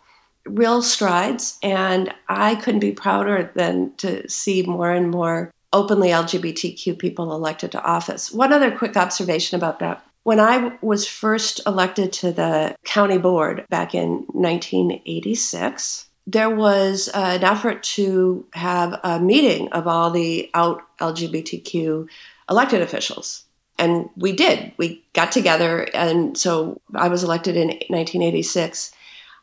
real 0.46 0.82
strides, 0.82 1.58
and 1.62 2.14
I 2.28 2.56
couldn't 2.56 2.80
be 2.80 2.92
prouder 2.92 3.52
than 3.56 3.94
to 3.98 4.28
see 4.30 4.64
more 4.64 4.92
and 4.92 5.12
more 5.12 5.52
openly 5.72 6.10
LGBTQ 6.10 6.98
people 6.98 7.34
elected 7.34 7.72
to 7.74 7.84
office. 7.84 8.32
One 8.32 8.52
other 8.52 8.76
quick 8.76 8.98
observation 8.98 9.56
about 9.56 9.80
that 9.80 10.04
when 10.24 10.40
I 10.40 10.78
was 10.82 11.08
first 11.08 11.62
elected 11.66 12.12
to 12.14 12.32
the 12.32 12.76
county 12.84 13.18
board 13.18 13.66
back 13.70 13.96
in 13.96 14.26
1986, 14.28 16.08
there 16.28 16.50
was 16.50 17.10
an 17.14 17.44
effort 17.44 17.82
to 17.82 18.46
have 18.54 19.00
a 19.04 19.20
meeting 19.20 19.72
of 19.72 19.88
all 19.88 20.12
the 20.12 20.50
out 20.54 20.82
LGBTQ 21.00 22.08
elected 22.50 22.82
officials. 22.82 23.46
And 23.80 24.10
we 24.16 24.34
did. 24.34 24.74
We 24.78 25.04
got 25.14 25.32
together. 25.32 25.88
And 25.94 26.38
so 26.38 26.82
I 26.94 27.08
was 27.08 27.24
elected 27.24 27.56
in 27.56 27.68
1986. 27.68 28.92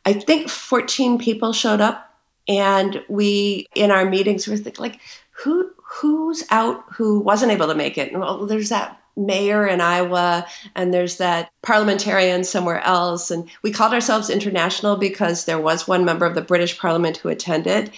I 0.05 0.13
think 0.13 0.49
14 0.49 1.19
people 1.19 1.53
showed 1.53 1.81
up. 1.81 2.03
And 2.49 3.03
we, 3.09 3.67
in 3.75 3.91
our 3.91 4.05
meetings, 4.05 4.47
were 4.47 4.57
thinking, 4.57 4.81
like, 4.81 5.01
who 5.33 5.73
who's 5.83 6.45
out 6.51 6.85
who 6.93 7.21
wasn't 7.21 7.53
able 7.53 7.67
to 7.69 7.75
make 7.75 7.99
it? 7.99 8.13
And 8.13 8.21
well, 8.21 8.47
there's 8.47 8.69
that 8.69 9.01
mayor 9.17 9.67
in 9.67 9.81
Iowa, 9.81 10.47
and 10.75 10.93
there's 10.93 11.17
that 11.19 11.51
parliamentarian 11.63 12.45
somewhere 12.45 12.81
else. 12.83 13.31
And 13.31 13.49
we 13.63 13.73
called 13.73 13.93
ourselves 13.93 14.31
international 14.31 14.97
because 14.97 15.45
there 15.45 15.61
was 15.61 15.89
one 15.89 16.05
member 16.05 16.27
of 16.27 16.35
the 16.35 16.43
British 16.43 16.79
Parliament 16.79 17.17
who 17.17 17.29
attended. 17.29 17.91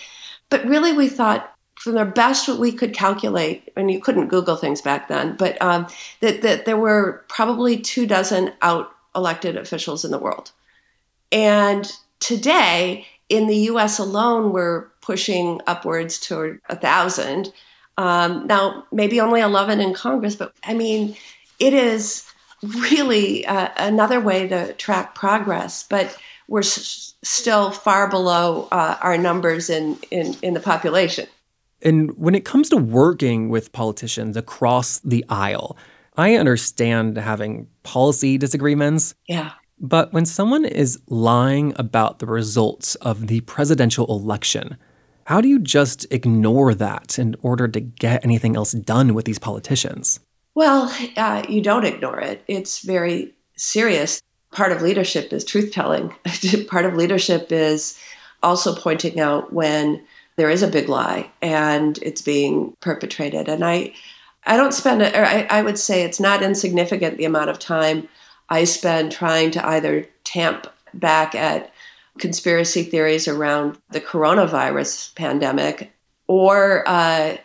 But 0.50 0.64
really, 0.64 0.92
we 0.92 1.08
thought 1.08 1.52
from 1.78 1.94
the 1.94 2.04
best 2.04 2.48
we 2.48 2.72
could 2.72 2.92
calculate, 2.92 3.70
and 3.76 3.90
you 3.90 4.00
couldn't 4.00 4.28
Google 4.28 4.56
things 4.56 4.82
back 4.82 5.08
then, 5.08 5.36
but 5.36 5.60
um, 5.62 5.86
that, 6.20 6.42
that 6.42 6.64
there 6.64 6.76
were 6.76 7.24
probably 7.28 7.78
two 7.78 8.06
dozen 8.06 8.52
out 8.62 8.90
elected 9.14 9.56
officials 9.56 10.04
in 10.04 10.10
the 10.10 10.18
world. 10.18 10.50
And 11.30 11.90
today, 12.20 13.06
in 13.28 13.46
the 13.46 13.56
US 13.56 13.98
alone, 13.98 14.52
we're 14.52 14.86
pushing 15.00 15.60
upwards 15.66 16.18
toward 16.18 16.60
a 16.68 16.76
thousand. 16.76 17.52
Um, 17.98 18.46
now, 18.46 18.86
maybe 18.92 19.20
only 19.20 19.40
11 19.40 19.80
in 19.80 19.92
Congress, 19.92 20.36
but 20.36 20.54
I 20.64 20.72
mean, 20.72 21.16
it 21.58 21.74
is 21.74 22.24
really 22.62 23.44
uh, 23.44 23.68
another 23.76 24.20
way 24.20 24.48
to 24.48 24.72
track 24.74 25.14
progress. 25.14 25.82
But 25.82 26.16
we're 26.46 26.60
s- 26.60 27.14
still 27.22 27.70
far 27.70 28.08
below 28.08 28.68
uh, 28.72 28.96
our 29.02 29.18
numbers 29.18 29.68
in, 29.68 29.98
in, 30.10 30.36
in 30.42 30.54
the 30.54 30.60
population. 30.60 31.26
And 31.82 32.16
when 32.16 32.34
it 32.34 32.44
comes 32.44 32.68
to 32.70 32.76
working 32.76 33.48
with 33.50 33.72
politicians 33.72 34.36
across 34.36 35.00
the 35.00 35.24
aisle, 35.28 35.76
I 36.16 36.34
understand 36.34 37.16
having 37.16 37.68
policy 37.82 38.38
disagreements. 38.38 39.14
Yeah. 39.28 39.52
But 39.80 40.12
when 40.12 40.26
someone 40.26 40.64
is 40.64 40.98
lying 41.08 41.72
about 41.76 42.18
the 42.18 42.26
results 42.26 42.96
of 42.96 43.28
the 43.28 43.40
presidential 43.42 44.06
election, 44.06 44.76
how 45.28 45.42
do 45.42 45.48
you 45.48 45.58
just 45.58 46.06
ignore 46.10 46.72
that 46.72 47.18
in 47.18 47.36
order 47.42 47.68
to 47.68 47.80
get 47.80 48.24
anything 48.24 48.56
else 48.56 48.72
done 48.72 49.12
with 49.12 49.26
these 49.26 49.38
politicians? 49.38 50.20
Well, 50.54 50.90
uh, 51.18 51.44
you 51.46 51.60
don't 51.60 51.84
ignore 51.84 52.18
it. 52.18 52.42
It's 52.48 52.80
very 52.80 53.34
serious. 53.54 54.22
Part 54.52 54.72
of 54.72 54.80
leadership 54.80 55.30
is 55.34 55.44
truth 55.44 55.70
telling. 55.70 56.14
Part 56.68 56.86
of 56.86 56.94
leadership 56.94 57.52
is 57.52 57.98
also 58.42 58.74
pointing 58.74 59.20
out 59.20 59.52
when 59.52 60.02
there 60.36 60.48
is 60.48 60.62
a 60.62 60.66
big 60.66 60.88
lie 60.88 61.30
and 61.42 61.98
it's 62.00 62.22
being 62.22 62.74
perpetrated. 62.80 63.50
And 63.50 63.66
I, 63.66 63.92
I 64.46 64.56
don't 64.56 64.72
spend, 64.72 65.02
or 65.02 65.26
I, 65.26 65.46
I 65.50 65.60
would 65.60 65.78
say 65.78 66.04
it's 66.04 66.20
not 66.20 66.42
insignificant 66.42 67.18
the 67.18 67.26
amount 67.26 67.50
of 67.50 67.58
time 67.58 68.08
I 68.48 68.64
spend 68.64 69.12
trying 69.12 69.50
to 69.50 69.68
either 69.68 70.08
tamp 70.24 70.68
back 70.94 71.34
at 71.34 71.70
conspiracy 72.18 72.82
theories 72.82 73.28
around 73.28 73.78
the 73.90 74.00
coronavirus 74.00 75.14
pandemic 75.14 75.92
or 76.26 76.86
uh, 76.86 77.36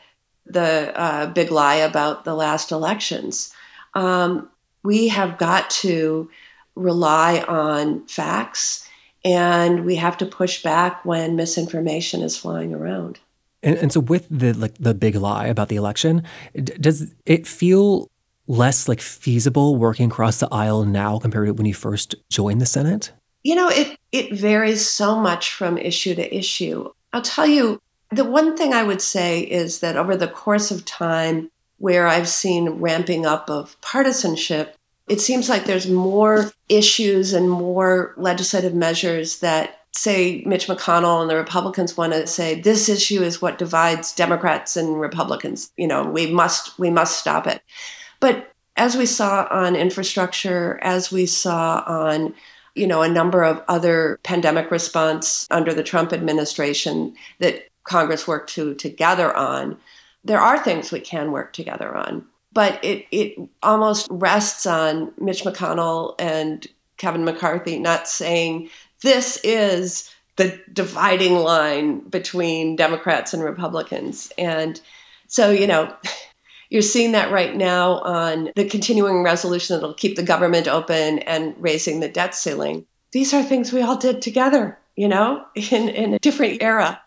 the 0.45 0.99
uh, 0.99 1.27
big 1.27 1.51
lie 1.51 1.75
about 1.75 2.25
the 2.25 2.35
last 2.35 2.71
elections. 2.71 3.53
Um, 3.93 4.49
we 4.83 5.07
have 5.07 5.37
got 5.37 5.69
to 5.69 6.29
rely 6.75 7.41
on 7.41 8.05
facts 8.07 8.87
and 9.23 9.85
we 9.85 9.95
have 9.95 10.17
to 10.17 10.25
push 10.25 10.61
back 10.61 11.05
when 11.05 11.35
misinformation 11.35 12.21
is 12.21 12.37
flying 12.37 12.73
around. 12.73 13.19
And, 13.61 13.77
and 13.77 13.93
so, 13.93 14.01
with 14.01 14.27
the 14.29 14.51
like 14.53 14.77
the 14.77 14.93
big 14.93 15.15
lie 15.15 15.47
about 15.47 15.69
the 15.69 15.77
election, 15.77 16.23
d- 16.53 16.73
does 16.79 17.13
it 17.25 17.47
feel 17.47 18.09
less 18.45 18.89
like 18.89 18.99
feasible 18.99 19.77
working 19.77 20.07
across 20.11 20.39
the 20.39 20.49
aisle 20.51 20.83
now 20.83 21.17
compared 21.17 21.47
to 21.47 21.53
when 21.53 21.65
you 21.65 21.73
first 21.73 22.15
joined 22.29 22.59
the 22.59 22.65
Senate? 22.65 23.13
You 23.43 23.55
know, 23.55 23.69
it 23.69 23.97
it 24.11 24.33
varies 24.33 24.87
so 24.87 25.19
much 25.19 25.51
from 25.51 25.77
issue 25.77 26.15
to 26.15 26.35
issue. 26.35 26.91
I'll 27.11 27.21
tell 27.21 27.47
you, 27.47 27.81
the 28.11 28.23
one 28.23 28.55
thing 28.55 28.73
I 28.73 28.83
would 28.83 29.01
say 29.01 29.41
is 29.41 29.79
that 29.79 29.97
over 29.97 30.15
the 30.15 30.27
course 30.27 30.71
of 30.71 30.85
time, 30.85 31.51
where 31.77 32.07
I've 32.07 32.29
seen 32.29 32.69
ramping 32.69 33.25
up 33.25 33.49
of 33.49 33.79
partisanship, 33.81 34.77
it 35.09 35.19
seems 35.19 35.49
like 35.49 35.65
there's 35.65 35.89
more 35.89 36.51
issues 36.69 37.33
and 37.33 37.49
more 37.49 38.13
legislative 38.17 38.73
measures 38.73 39.39
that 39.39 39.79
say 39.91 40.43
Mitch 40.45 40.67
McConnell 40.67 41.21
and 41.21 41.29
the 41.29 41.35
Republicans 41.35 41.95
want 41.95 42.13
to 42.13 42.25
say 42.25 42.59
this 42.59 42.89
issue 42.89 43.21
is 43.21 43.41
what 43.41 43.57
divides 43.57 44.13
Democrats 44.13 44.75
and 44.75 44.99
Republicans. 44.99 45.71
You 45.77 45.87
know, 45.87 46.03
we 46.05 46.27
must 46.31 46.77
we 46.79 46.89
must 46.89 47.19
stop 47.19 47.47
it. 47.47 47.61
But 48.19 48.51
as 48.75 48.95
we 48.95 49.05
saw 49.05 49.47
on 49.51 49.75
infrastructure, 49.75 50.79
as 50.81 51.11
we 51.11 51.25
saw 51.25 51.83
on 51.85 52.33
you 52.75 52.87
know 52.87 53.01
a 53.01 53.09
number 53.09 53.43
of 53.43 53.63
other 53.67 54.19
pandemic 54.23 54.71
response 54.71 55.47
under 55.51 55.73
the 55.73 55.83
Trump 55.83 56.13
administration 56.13 57.15
that 57.39 57.67
Congress 57.83 58.27
worked 58.27 58.53
to 58.53 58.73
together 58.75 59.35
on, 59.35 59.77
there 60.23 60.39
are 60.39 60.63
things 60.63 60.91
we 60.91 60.99
can 60.99 61.31
work 61.31 61.53
together 61.53 61.95
on 61.95 62.25
but 62.53 62.83
it, 62.83 63.05
it 63.11 63.49
almost 63.63 64.07
rests 64.11 64.65
on 64.65 65.11
Mitch 65.19 65.43
McConnell 65.43 66.15
and 66.19 66.67
Kevin 66.97 67.25
McCarthy 67.25 67.79
not 67.79 68.07
saying 68.07 68.69
this 69.01 69.37
is 69.43 70.13
the 70.35 70.59
dividing 70.71 71.35
line 71.35 71.99
between 72.01 72.75
Democrats 72.75 73.33
and 73.33 73.43
Republicans. 73.43 74.31
And 74.37 74.79
so, 75.27 75.49
you 75.49 75.67
know, 75.67 75.93
you're 76.73 76.81
seeing 76.81 77.11
that 77.11 77.31
right 77.31 77.55
now 77.55 77.99
on 77.99 78.49
the 78.55 78.65
continuing 78.67 79.21
resolution 79.21 79.75
that'll 79.75 79.93
keep 79.93 80.15
the 80.15 80.23
government 80.23 80.67
open 80.67 81.19
and 81.19 81.53
raising 81.59 81.99
the 81.99 82.09
debt 82.09 82.33
ceiling. 82.33 82.83
These 83.11 83.31
are 83.31 83.43
things 83.43 83.71
we 83.71 83.83
all 83.83 83.95
did 83.95 84.23
together, 84.23 84.79
you 84.95 85.07
know, 85.07 85.45
in, 85.53 85.87
in 85.87 86.15
a 86.15 86.19
different 86.19 86.63
era. 86.63 86.99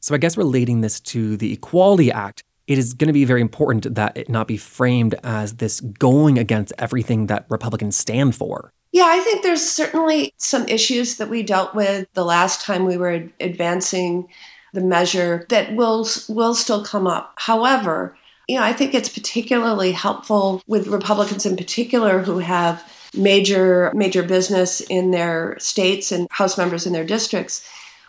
So 0.00 0.12
I 0.12 0.18
guess 0.18 0.36
relating 0.36 0.80
this 0.80 0.98
to 1.02 1.36
the 1.36 1.52
Equality 1.52 2.10
Act, 2.10 2.42
it 2.66 2.78
is 2.78 2.94
going 2.94 3.06
to 3.06 3.12
be 3.12 3.24
very 3.24 3.40
important 3.40 3.94
that 3.94 4.16
it 4.16 4.28
not 4.28 4.48
be 4.48 4.56
framed 4.56 5.14
as 5.22 5.54
this 5.54 5.80
going 5.80 6.36
against 6.36 6.72
everything 6.76 7.28
that 7.28 7.46
Republicans 7.48 7.96
stand 7.96 8.34
for. 8.34 8.72
Yeah, 8.90 9.06
I 9.06 9.20
think 9.20 9.44
there's 9.44 9.64
certainly 9.64 10.34
some 10.36 10.66
issues 10.66 11.18
that 11.18 11.30
we 11.30 11.44
dealt 11.44 11.76
with 11.76 12.08
the 12.14 12.24
last 12.24 12.60
time 12.60 12.84
we 12.84 12.96
were 12.96 13.28
advancing 13.38 14.26
the 14.72 14.80
measure 14.80 15.46
that 15.48 15.76
will 15.76 16.08
will 16.28 16.56
still 16.56 16.84
come 16.84 17.06
up. 17.06 17.34
However, 17.36 18.16
you 18.48 18.56
know, 18.56 18.62
I 18.62 18.72
think 18.72 18.94
it's 18.94 19.08
particularly 19.08 19.92
helpful 19.92 20.62
with 20.66 20.86
Republicans 20.86 21.46
in 21.46 21.56
particular 21.56 22.20
who 22.20 22.38
have 22.38 22.82
major 23.14 23.90
major 23.94 24.22
business 24.22 24.80
in 24.80 25.10
their 25.10 25.56
states 25.58 26.12
and 26.12 26.28
house 26.30 26.58
members 26.58 26.86
in 26.86 26.92
their 26.92 27.04
districts 27.04 27.66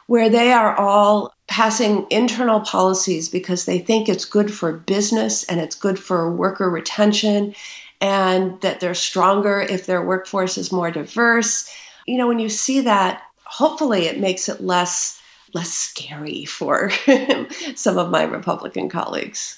where 0.07 0.29
they 0.29 0.51
are 0.51 0.75
all 0.77 1.33
passing 1.47 2.05
internal 2.09 2.59
policies 2.61 3.29
because 3.29 3.65
they 3.65 3.79
think 3.79 4.09
it's 4.09 4.25
good 4.25 4.53
for 4.53 4.73
business 4.73 5.43
and 5.45 5.59
it's 5.59 5.75
good 5.75 5.99
for 5.99 6.31
worker 6.31 6.69
retention 6.69 7.53
and 7.99 8.59
that 8.61 8.79
they're 8.79 8.93
stronger 8.93 9.61
if 9.61 9.85
their 9.85 10.03
workforce 10.03 10.57
is 10.57 10.71
more 10.71 10.91
diverse. 10.91 11.69
You 12.05 12.17
know, 12.17 12.27
when 12.27 12.39
you 12.39 12.49
see 12.49 12.81
that, 12.81 13.23
hopefully 13.43 14.05
it 14.05 14.19
makes 14.19 14.49
it 14.49 14.61
less 14.61 15.21
less 15.53 15.71
scary 15.71 16.43
for 16.43 16.91
some 17.75 17.97
of 17.97 18.11
my 18.11 18.23
Republican 18.23 18.89
colleagues. 18.89 19.56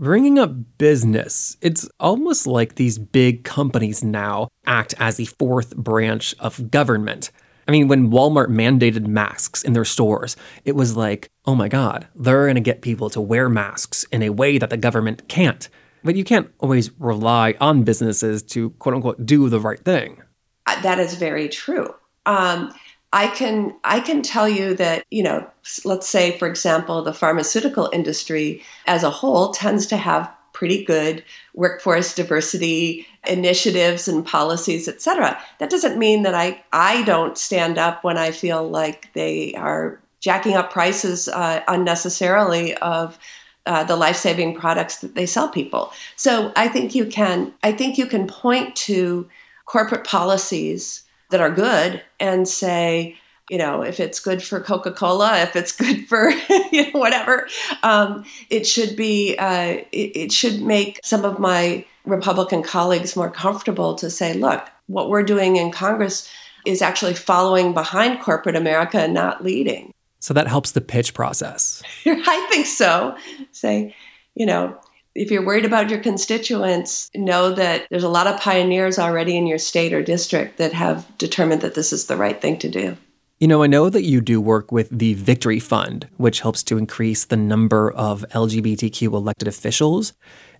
Bringing 0.00 0.38
up 0.38 0.78
business, 0.78 1.58
it's 1.60 1.86
almost 2.00 2.46
like 2.46 2.76
these 2.76 2.98
big 2.98 3.44
companies 3.44 4.02
now 4.02 4.48
act 4.64 4.94
as 4.98 5.18
the 5.18 5.26
fourth 5.26 5.76
branch 5.76 6.34
of 6.38 6.70
government. 6.70 7.30
I 7.68 7.72
mean, 7.72 7.86
when 7.86 8.10
Walmart 8.10 8.48
mandated 8.48 9.06
masks 9.06 9.62
in 9.62 9.74
their 9.74 9.84
stores, 9.84 10.38
it 10.64 10.74
was 10.74 10.96
like, 10.96 11.28
oh 11.44 11.54
my 11.54 11.68
God, 11.68 12.08
they're 12.14 12.46
going 12.46 12.54
to 12.54 12.62
get 12.62 12.80
people 12.80 13.10
to 13.10 13.20
wear 13.20 13.50
masks 13.50 14.04
in 14.04 14.22
a 14.22 14.30
way 14.30 14.56
that 14.56 14.70
the 14.70 14.78
government 14.78 15.28
can't. 15.28 15.68
But 16.02 16.16
you 16.16 16.24
can't 16.24 16.50
always 16.60 16.90
rely 16.98 17.56
on 17.60 17.82
businesses 17.82 18.42
to 18.44 18.70
quote 18.70 18.94
unquote 18.94 19.26
do 19.26 19.50
the 19.50 19.60
right 19.60 19.84
thing. 19.84 20.22
Uh, 20.64 20.80
that 20.80 20.98
is 20.98 21.12
very 21.12 21.50
true. 21.50 21.94
Um, 22.24 22.72
I 23.12 23.26
can 23.28 23.74
I 23.82 24.00
can 24.00 24.22
tell 24.22 24.48
you 24.48 24.74
that 24.74 25.04
you 25.10 25.22
know 25.22 25.48
let's 25.84 26.08
say 26.08 26.38
for 26.38 26.46
example 26.46 27.02
the 27.02 27.12
pharmaceutical 27.14 27.90
industry 27.92 28.62
as 28.86 29.02
a 29.02 29.10
whole 29.10 29.52
tends 29.52 29.86
to 29.88 29.96
have 29.96 30.32
pretty 30.52 30.84
good 30.84 31.24
workforce 31.54 32.14
diversity 32.14 33.06
initiatives 33.26 34.08
and 34.08 34.26
policies, 34.26 34.88
et 34.88 35.00
cetera. 35.00 35.40
That 35.58 35.70
doesn't 35.70 35.98
mean 35.98 36.22
that 36.22 36.34
I, 36.34 36.62
I 36.72 37.02
don't 37.04 37.38
stand 37.38 37.78
up 37.78 38.04
when 38.04 38.18
I 38.18 38.30
feel 38.30 38.68
like 38.68 39.12
they 39.14 39.54
are 39.54 40.00
jacking 40.20 40.54
up 40.54 40.70
prices 40.70 41.28
uh, 41.28 41.62
unnecessarily 41.66 42.74
of 42.76 43.18
uh, 43.66 43.84
the 43.84 43.96
life-saving 43.96 44.54
products 44.54 44.98
that 44.98 45.14
they 45.14 45.26
sell 45.26 45.48
people. 45.48 45.92
So 46.16 46.52
I 46.56 46.68
think 46.68 46.94
you 46.94 47.06
can 47.06 47.54
I 47.62 47.72
think 47.72 47.96
you 47.96 48.06
can 48.06 48.26
point 48.26 48.76
to 48.76 49.28
corporate 49.64 50.04
policies 50.04 51.04
that 51.30 51.40
are 51.40 51.50
good 51.50 52.02
and 52.18 52.46
say, 52.46 53.16
you 53.48 53.58
know, 53.58 53.82
if 53.82 53.98
it's 53.98 54.20
good 54.20 54.42
for 54.42 54.60
Coca 54.60 54.92
Cola, 54.92 55.42
if 55.42 55.56
it's 55.56 55.72
good 55.76 56.06
for 56.06 56.30
you 56.70 56.92
know, 56.92 56.98
whatever, 56.98 57.48
um, 57.82 58.24
it 58.48 58.66
should 58.66 58.96
be. 58.96 59.36
Uh, 59.36 59.82
it, 59.92 60.16
it 60.16 60.32
should 60.32 60.62
make 60.62 61.00
some 61.02 61.24
of 61.24 61.38
my 61.38 61.84
Republican 62.04 62.62
colleagues 62.62 63.16
more 63.16 63.30
comfortable 63.30 63.94
to 63.96 64.10
say, 64.10 64.34
look, 64.34 64.66
what 64.86 65.08
we're 65.08 65.22
doing 65.22 65.56
in 65.56 65.70
Congress 65.70 66.28
is 66.66 66.82
actually 66.82 67.14
following 67.14 67.72
behind 67.72 68.20
corporate 68.20 68.56
America 68.56 68.98
and 68.98 69.14
not 69.14 69.42
leading. 69.42 69.92
So 70.20 70.34
that 70.34 70.46
helps 70.46 70.72
the 70.72 70.80
pitch 70.80 71.14
process. 71.14 71.82
I 72.06 72.46
think 72.50 72.66
so. 72.66 73.16
Say, 73.52 73.94
you 74.34 74.46
know, 74.46 74.78
if 75.14 75.30
you're 75.30 75.44
worried 75.44 75.64
about 75.64 75.90
your 75.90 75.98
constituents, 76.00 77.10
know 77.14 77.52
that 77.52 77.86
there's 77.90 78.04
a 78.04 78.08
lot 78.08 78.26
of 78.26 78.40
pioneers 78.40 78.98
already 78.98 79.36
in 79.36 79.46
your 79.46 79.58
state 79.58 79.92
or 79.92 80.02
district 80.02 80.58
that 80.58 80.72
have 80.72 81.06
determined 81.18 81.62
that 81.62 81.74
this 81.74 81.92
is 81.92 82.06
the 82.06 82.16
right 82.16 82.40
thing 82.40 82.58
to 82.58 82.68
do. 82.68 82.96
You 83.40 83.48
know, 83.48 83.62
I 83.62 83.68
know 83.68 83.88
that 83.88 84.04
you 84.04 84.20
do 84.20 84.40
work 84.40 84.70
with 84.70 84.90
the 84.90 85.14
Victory 85.14 85.60
Fund, 85.60 86.08
which 86.18 86.40
helps 86.40 86.62
to 86.64 86.76
increase 86.76 87.24
the 87.24 87.38
number 87.38 87.90
of 87.90 88.24
LGBTQ 88.32 89.14
elected 89.14 89.48
officials. 89.48 90.12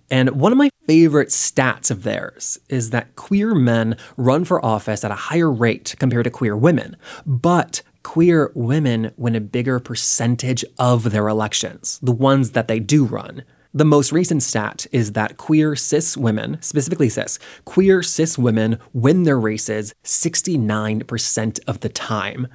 And 0.09 0.31
one 0.31 0.51
of 0.51 0.57
my 0.57 0.71
favorite 0.87 1.29
stats 1.29 1.91
of 1.91 2.03
theirs 2.03 2.59
is 2.69 2.89
that 2.89 3.15
queer 3.15 3.53
men 3.53 3.95
run 4.17 4.45
for 4.45 4.63
office 4.65 5.05
at 5.05 5.11
a 5.11 5.15
higher 5.15 5.49
rate 5.49 5.95
compared 5.99 6.23
to 6.23 6.31
queer 6.31 6.57
women. 6.57 6.97
But 7.25 7.83
queer 8.03 8.51
women 8.55 9.11
win 9.15 9.35
a 9.35 9.41
bigger 9.41 9.79
percentage 9.79 10.65
of 10.79 11.11
their 11.11 11.27
elections, 11.27 11.99
the 12.01 12.11
ones 12.11 12.51
that 12.51 12.67
they 12.67 12.79
do 12.79 13.05
run. 13.05 13.43
The 13.73 13.85
most 13.85 14.11
recent 14.11 14.43
stat 14.43 14.85
is 14.91 15.13
that 15.13 15.37
queer 15.37 15.77
cis 15.77 16.17
women, 16.17 16.57
specifically 16.61 17.07
cis, 17.07 17.39
queer 17.63 18.03
cis 18.03 18.37
women 18.37 18.79
win 18.91 19.23
their 19.23 19.39
races 19.39 19.93
69% 20.03 21.59
of 21.67 21.79
the 21.79 21.87
time. 21.87 22.47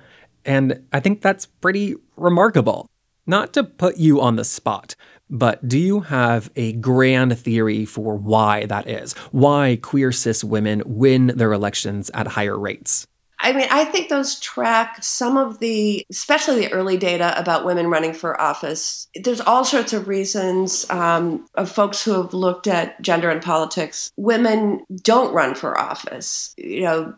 And 0.45 0.83
I 0.93 1.01
think 1.01 1.23
that's 1.23 1.47
pretty 1.47 1.95
remarkable. 2.19 2.87
Not 3.27 3.55
to 3.55 3.65
put 3.65 3.97
you 3.97 4.21
on 4.21 4.37
the 4.37 4.45
spot, 4.45 4.95
but 5.31 5.67
do 5.67 5.79
you 5.79 6.01
have 6.01 6.51
a 6.55 6.75
grand 6.75 7.39
theory 7.39 7.87
for 7.87 8.15
why 8.17 8.67
that 8.67 8.87
is? 8.87 9.15
Why 9.33 9.79
queer 9.81 10.13
cis 10.13 10.45
women 10.45 10.83
win 10.85 11.29
their 11.29 11.53
elections 11.53 12.11
at 12.13 12.29
higher 12.29 12.59
rates? 12.59 13.07
I 13.39 13.53
mean, 13.53 13.69
I 13.71 13.85
think 13.85 14.09
those 14.09 14.41
track 14.41 15.03
some 15.03 15.37
of 15.37 15.59
the, 15.59 16.05
especially 16.11 16.61
the 16.61 16.73
early 16.73 16.97
data 16.97 17.39
about 17.39 17.67
women 17.67 17.89
running 17.89 18.15
for 18.15 18.41
office. 18.41 19.09
There's 19.15 19.43
all 19.43 19.65
sorts 19.65 19.93
of 19.93 20.09
reasons 20.09 20.89
um, 20.91 21.47
of 21.55 21.71
folks 21.71 22.03
who 22.03 22.13
have 22.13 22.33
looked 22.33 22.67
at 22.67 23.01
gender 23.03 23.31
and 23.31 23.43
politics. 23.43 24.11
Women 24.17 24.85
don't 25.03 25.35
run 25.35 25.55
for 25.55 25.79
office, 25.79 26.55
you 26.57 26.81
know, 26.83 27.15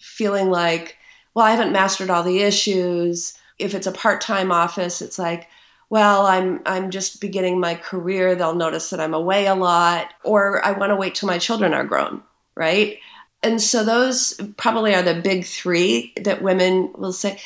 feeling 0.00 0.50
like, 0.50 0.96
well, 1.34 1.46
I 1.46 1.52
haven't 1.52 1.72
mastered 1.72 2.10
all 2.10 2.24
the 2.24 2.40
issues. 2.40 3.34
If 3.58 3.74
it's 3.74 3.86
a 3.86 3.92
part 3.92 4.20
time 4.20 4.50
office, 4.50 5.00
it's 5.00 5.18
like, 5.18 5.48
well, 5.90 6.26
I'm 6.26 6.60
I'm 6.66 6.90
just 6.90 7.20
beginning 7.20 7.60
my 7.60 7.74
career. 7.74 8.34
They'll 8.34 8.54
notice 8.54 8.90
that 8.90 9.00
I'm 9.00 9.14
away 9.14 9.46
a 9.46 9.54
lot, 9.54 10.12
or 10.24 10.64
I 10.64 10.72
want 10.72 10.90
to 10.90 10.96
wait 10.96 11.14
till 11.14 11.28
my 11.28 11.38
children 11.38 11.72
are 11.74 11.84
grown, 11.84 12.22
right? 12.56 12.98
And 13.42 13.60
so 13.60 13.84
those 13.84 14.40
probably 14.56 14.94
are 14.94 15.02
the 15.02 15.20
big 15.20 15.44
three 15.44 16.12
that 16.22 16.42
women 16.42 16.92
will 16.96 17.12
say. 17.12 17.40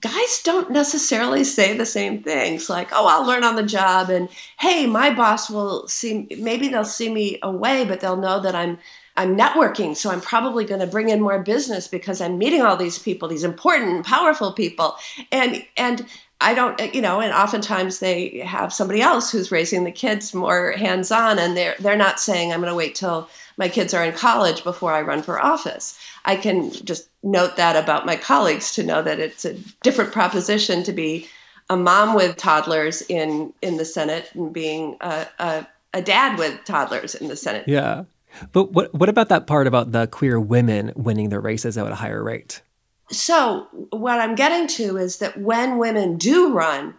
Guys 0.00 0.42
don't 0.44 0.70
necessarily 0.70 1.42
say 1.42 1.74
the 1.74 1.86
same 1.86 2.22
things 2.22 2.68
like, 2.68 2.88
oh, 2.92 3.06
I'll 3.06 3.26
learn 3.26 3.44
on 3.44 3.56
the 3.56 3.62
job. 3.62 4.10
And 4.10 4.28
hey, 4.58 4.86
my 4.86 5.12
boss 5.12 5.48
will 5.48 5.88
see, 5.88 6.28
maybe 6.38 6.68
they'll 6.68 6.84
see 6.84 7.12
me 7.12 7.38
away, 7.42 7.84
but 7.86 8.00
they'll 8.00 8.16
know 8.16 8.38
that 8.40 8.54
I'm 8.54 8.78
I'm 9.16 9.36
networking, 9.36 9.96
so 9.96 10.10
I'm 10.10 10.20
probably 10.20 10.64
going 10.64 10.80
to 10.80 10.86
bring 10.86 11.08
in 11.08 11.22
more 11.22 11.38
business 11.38 11.88
because 11.88 12.20
I'm 12.20 12.36
meeting 12.36 12.62
all 12.62 12.76
these 12.76 12.98
people, 12.98 13.28
these 13.28 13.44
important, 13.44 14.04
powerful 14.04 14.52
people. 14.52 14.96
And 15.32 15.64
and 15.76 16.06
I 16.40 16.52
don't, 16.52 16.94
you 16.94 17.00
know, 17.00 17.20
and 17.20 17.32
oftentimes 17.32 17.98
they 17.98 18.38
have 18.40 18.74
somebody 18.74 19.00
else 19.00 19.32
who's 19.32 19.50
raising 19.50 19.84
the 19.84 19.90
kids 19.92 20.34
more 20.34 20.72
hands 20.72 21.10
on, 21.10 21.38
and 21.38 21.56
they're 21.56 21.76
they're 21.80 21.96
not 21.96 22.20
saying 22.20 22.52
I'm 22.52 22.60
going 22.60 22.70
to 22.70 22.76
wait 22.76 22.94
till 22.94 23.28
my 23.56 23.68
kids 23.68 23.94
are 23.94 24.04
in 24.04 24.12
college 24.12 24.64
before 24.64 24.92
I 24.92 25.00
run 25.00 25.22
for 25.22 25.42
office. 25.42 25.98
I 26.24 26.36
can 26.36 26.72
just 26.72 27.08
note 27.22 27.56
that 27.56 27.76
about 27.76 28.06
my 28.06 28.16
colleagues 28.16 28.74
to 28.74 28.82
know 28.82 29.02
that 29.02 29.18
it's 29.18 29.44
a 29.44 29.54
different 29.82 30.12
proposition 30.12 30.82
to 30.84 30.92
be 30.92 31.28
a 31.68 31.76
mom 31.76 32.14
with 32.14 32.36
toddlers 32.36 33.02
in 33.02 33.52
in 33.62 33.76
the 33.76 33.84
Senate 33.84 34.30
and 34.34 34.52
being 34.52 34.96
a, 35.00 35.26
a, 35.38 35.66
a 35.94 36.02
dad 36.02 36.38
with 36.38 36.64
toddlers 36.64 37.14
in 37.14 37.28
the 37.28 37.36
Senate. 37.36 37.64
Yeah, 37.66 38.04
but 38.52 38.72
what 38.72 38.94
what 38.94 39.08
about 39.08 39.28
that 39.30 39.46
part 39.46 39.66
about 39.66 39.92
the 39.92 40.06
queer 40.06 40.38
women 40.38 40.92
winning 40.94 41.30
their 41.30 41.40
races 41.40 41.76
at 41.76 41.90
a 41.90 41.94
higher 41.94 42.22
rate? 42.22 42.62
So, 43.10 43.68
what 43.90 44.20
I'm 44.20 44.34
getting 44.34 44.66
to 44.68 44.96
is 44.96 45.18
that 45.18 45.38
when 45.38 45.78
women 45.78 46.18
do 46.18 46.52
run, 46.52 46.94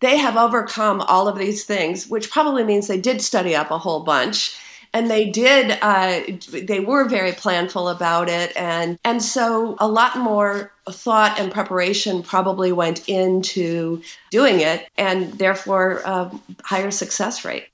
they 0.00 0.16
have 0.16 0.36
overcome 0.36 1.00
all 1.02 1.28
of 1.28 1.38
these 1.38 1.64
things, 1.64 2.08
which 2.08 2.30
probably 2.30 2.64
means 2.64 2.88
they 2.88 3.00
did 3.00 3.22
study 3.22 3.54
up 3.54 3.70
a 3.70 3.78
whole 3.78 4.00
bunch 4.00 4.58
and 4.94 5.10
they 5.10 5.30
did 5.30 5.78
uh, 5.82 6.20
they 6.50 6.80
were 6.80 7.08
very 7.08 7.32
planful 7.32 7.94
about 7.94 8.28
it 8.28 8.56
and 8.56 8.98
and 9.04 9.22
so 9.22 9.76
a 9.78 9.88
lot 9.88 10.16
more 10.18 10.72
thought 10.90 11.38
and 11.38 11.52
preparation 11.52 12.22
probably 12.22 12.72
went 12.72 13.08
into 13.08 14.02
doing 14.30 14.60
it 14.60 14.88
and 14.96 15.32
therefore 15.38 16.02
uh, 16.04 16.30
higher 16.64 16.90
success 16.90 17.44
rate 17.44 17.66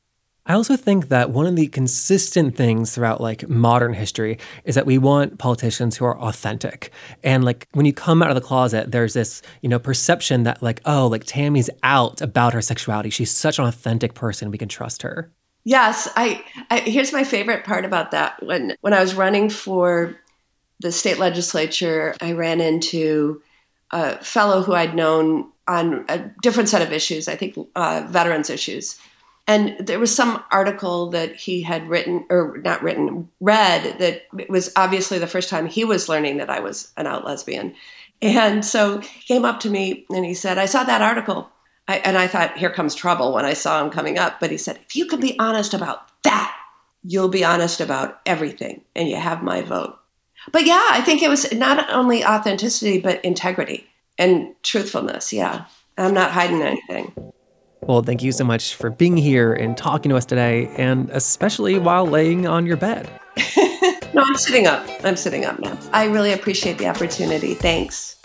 I 0.49 0.55
also 0.55 0.77
think 0.77 1.09
that 1.09 1.29
one 1.29 1.47
of 1.47 1.57
the 1.57 1.67
consistent 1.67 2.57
things 2.57 2.95
throughout 2.95 3.21
like 3.21 3.47
modern 3.51 3.93
history 3.93 4.39
is 4.65 4.77
that 4.77 4.87
we 4.87 4.97
want 4.97 5.39
politicians 5.39 5.99
who 5.99 6.07
are 6.07 6.19
authentic. 6.19 6.91
And 7.23 7.45
like 7.45 7.69
when 7.73 7.85
you 7.85 7.93
come 7.93 8.23
out 8.23 8.31
of 8.31 8.35
the 8.35 8.41
closet, 8.41 8.91
there's 8.91 9.13
this, 9.13 9.43
you 9.61 9.69
know, 9.69 9.79
perception 9.79 10.45
that 10.45 10.63
like, 10.63 10.81
oh, 10.87 11.07
like 11.07 11.25
Tammy's 11.25 11.69
out 11.83 12.23
about 12.23 12.55
her 12.55 12.63
sexuality. 12.63 13.11
She's 13.11 13.31
such 13.31 13.59
an 13.59 13.67
authentic 13.67 14.15
person. 14.15 14.51
We 14.51 14.57
can 14.57 14.71
trust 14.71 15.03
her. 15.03 15.31
Yes, 15.65 16.09
I, 16.17 16.45
I 16.71 16.81
here's 16.81 17.13
my 17.13 17.25
favorite 17.25 17.65
part 17.65 17.85
about 17.85 18.13
that. 18.13 18.43
When 18.43 18.77
when 18.81 18.95
I 18.95 19.01
was 19.01 19.15
running 19.15 19.51
for 19.51 20.17
the 20.81 20.93
state 20.93 21.19
legislature, 21.19 22.15
I 22.21 22.33
ran 22.33 22.61
into 22.61 23.43
a 23.91 24.23
fellow 24.25 24.63
who 24.63 24.75
I'd 24.75 24.95
known 24.95 25.51
on 25.67 26.05
a 26.09 26.19
different 26.43 26.69
set 26.69 26.83
of 26.83 26.93
issues, 26.93 27.29
I 27.29 27.37
think 27.37 27.59
uh, 27.77 28.07
veterans 28.09 28.51
issues. 28.51 28.99
And 29.47 29.77
there 29.87 29.99
was 29.99 30.15
some 30.15 30.43
article 30.51 31.09
that 31.11 31.35
he 31.35 31.63
had 31.63 31.89
written 31.89 32.27
or 32.29 32.59
not 32.63 32.83
written 32.83 33.29
read 33.41 33.99
that 33.99 34.27
was 34.51 34.71
obviously 34.77 35.19
the 35.19 35.27
first 35.27 35.49
time 35.49 35.67
he 35.67 35.85
was 35.85 36.09
learning 36.09 36.37
that 36.37 36.51
i 36.51 36.61
was 36.61 36.93
an 36.97 37.07
out 37.07 37.25
lesbian. 37.25 37.75
And 38.21 38.65
so 38.65 38.99
he 38.99 39.21
came 39.35 39.45
up 39.45 39.61
to 39.61 39.71
me 39.71 40.05
and 40.11 40.25
he 40.25 40.35
said 40.35 40.59
i 40.59 40.67
saw 40.67 40.85
that 40.85 41.01
article 41.03 41.51
I, 41.89 41.97
and 41.99 42.17
i 42.17 42.27
thought 42.27 42.57
here 42.57 42.71
comes 42.71 42.95
trouble 42.95 43.33
when 43.33 43.45
i 43.45 43.55
saw 43.55 43.83
him 43.83 43.91
coming 43.91 44.19
up 44.19 44.39
but 44.39 44.51
he 44.51 44.59
said 44.59 44.79
if 44.85 44.95
you 44.95 45.07
can 45.07 45.21
be 45.21 45.39
honest 45.39 45.75
about 45.75 46.09
that 46.23 46.55
you'll 47.03 47.29
be 47.29 47.45
honest 47.45 47.81
about 47.81 48.21
everything 48.27 48.83
and 48.95 49.09
you 49.09 49.17
have 49.17 49.43
my 49.43 49.63
vote 49.63 49.99
but 50.53 50.67
yeah 50.67 50.87
i 50.91 51.01
think 51.01 51.23
it 51.23 51.31
was 51.31 51.53
not 51.53 51.91
only 51.91 52.25
authenticity 52.25 53.01
but 53.01 53.25
integrity 53.25 53.89
and 54.19 54.55
truthfulness 54.63 55.33
yeah 55.33 55.65
i'm 55.97 56.15
not 56.15 56.31
hiding 56.31 56.63
anything 56.63 57.13
well, 57.83 58.03
thank 58.03 58.23
you 58.23 58.33
so 58.33 58.45
much 58.45 58.75
for 58.75 58.91
being 58.91 59.17
here 59.17 59.55
and 59.55 59.77
talking 59.77 60.11
to 60.11 60.17
us 60.17 60.27
today, 60.27 60.67
and 60.77 61.09
especially 61.11 61.79
while 61.79 62.07
laying 62.07 62.47
on 62.47 62.67
your 62.67 62.77
bed. 62.77 63.09
no, 64.13 64.23
I'm 64.23 64.35
sitting 64.35 64.67
up. 64.67 64.87
I'm 65.05 65.17
sitting 65.17 65.45
up 65.45 65.59
now. 65.61 65.79
I 65.93 66.05
really 66.07 66.33
appreciate 66.33 66.77
the 66.77 66.89
opportunity. 66.89 67.55
Thanks 67.55 68.17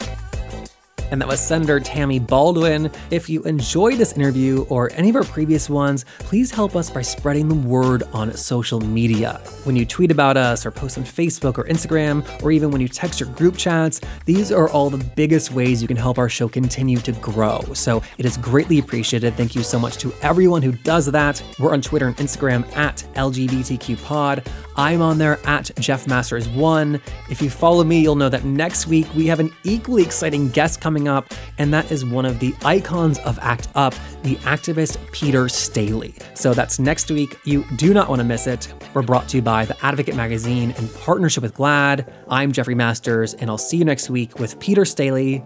and 1.13 1.21
that 1.21 1.27
was 1.27 1.39
Senator 1.39 1.79
Tammy 1.79 2.17
Baldwin. 2.17 2.89
If 3.11 3.29
you 3.29 3.43
enjoyed 3.43 3.99
this 3.99 4.13
interview 4.13 4.65
or 4.67 4.91
any 4.93 5.11
of 5.11 5.15
our 5.15 5.23
previous 5.23 5.69
ones, 5.69 6.05
please 6.17 6.49
help 6.49 6.75
us 6.75 6.89
by 6.89 7.03
spreading 7.03 7.47
the 7.47 7.53
word 7.53 8.01
on 8.13 8.35
social 8.35 8.79
media. 8.79 9.39
When 9.63 9.75
you 9.75 9.85
tweet 9.85 10.09
about 10.09 10.37
us 10.37 10.65
or 10.65 10.71
post 10.71 10.97
on 10.97 11.03
Facebook 11.03 11.59
or 11.59 11.65
Instagram, 11.65 12.25
or 12.41 12.51
even 12.51 12.71
when 12.71 12.81
you 12.81 12.87
text 12.87 13.19
your 13.19 13.29
group 13.29 13.57
chats, 13.57 14.01
these 14.25 14.51
are 14.51 14.69
all 14.69 14.89
the 14.89 15.05
biggest 15.15 15.51
ways 15.51 15.83
you 15.83 15.87
can 15.87 15.97
help 15.97 16.17
our 16.17 16.29
show 16.29 16.47
continue 16.47 16.97
to 16.97 17.11
grow. 17.11 17.61
So 17.75 18.01
it 18.17 18.25
is 18.25 18.35
greatly 18.37 18.79
appreciated. 18.79 19.35
Thank 19.35 19.53
you 19.53 19.61
so 19.61 19.77
much 19.77 19.97
to 19.97 20.11
everyone 20.23 20.63
who 20.63 20.71
does 20.71 21.05
that. 21.11 21.43
We're 21.59 21.73
on 21.73 21.81
Twitter 21.83 22.07
and 22.07 22.17
Instagram 22.17 22.67
at 22.75 23.05
LGBTQPod. 23.13 24.47
I'm 24.75 25.03
on 25.03 25.19
there 25.19 25.39
at 25.45 25.69
Jeff 25.79 26.05
Masters1. 26.05 26.99
If 27.29 27.41
you 27.41 27.51
follow 27.51 27.83
me, 27.83 28.01
you'll 28.01 28.15
know 28.15 28.29
that 28.29 28.43
next 28.43 28.87
week 28.87 29.05
we 29.13 29.27
have 29.27 29.39
an 29.39 29.53
equally 29.63 30.01
exciting 30.01 30.49
guest 30.49 30.81
coming 30.81 31.02
coming 31.03 31.07
up, 31.07 31.33
and 31.57 31.73
that 31.73 31.91
is 31.91 32.05
one 32.05 32.25
of 32.25 32.39
the 32.39 32.53
icons 32.63 33.19
of 33.19 33.37
ACT 33.39 33.67
UP, 33.75 33.93
the 34.23 34.35
activist 34.37 34.97
Peter 35.11 35.49
Staley. 35.49 36.15
So 36.33 36.53
that's 36.53 36.79
next 36.79 37.11
week. 37.11 37.37
You 37.45 37.65
do 37.75 37.93
not 37.93 38.09
want 38.09 38.19
to 38.19 38.23
miss 38.23 38.47
it. 38.47 38.73
We're 38.93 39.01
brought 39.01 39.27
to 39.29 39.37
you 39.37 39.43
by 39.43 39.65
The 39.65 39.85
Advocate 39.85 40.15
Magazine 40.15 40.71
in 40.71 40.87
partnership 40.89 41.43
with 41.43 41.55
GLAAD. 41.55 42.11
I'm 42.29 42.51
Jeffrey 42.51 42.75
Masters, 42.75 43.33
and 43.33 43.49
I'll 43.49 43.57
see 43.57 43.77
you 43.77 43.85
next 43.85 44.09
week 44.09 44.39
with 44.39 44.59
Peter 44.59 44.85
Staley. 44.85 45.43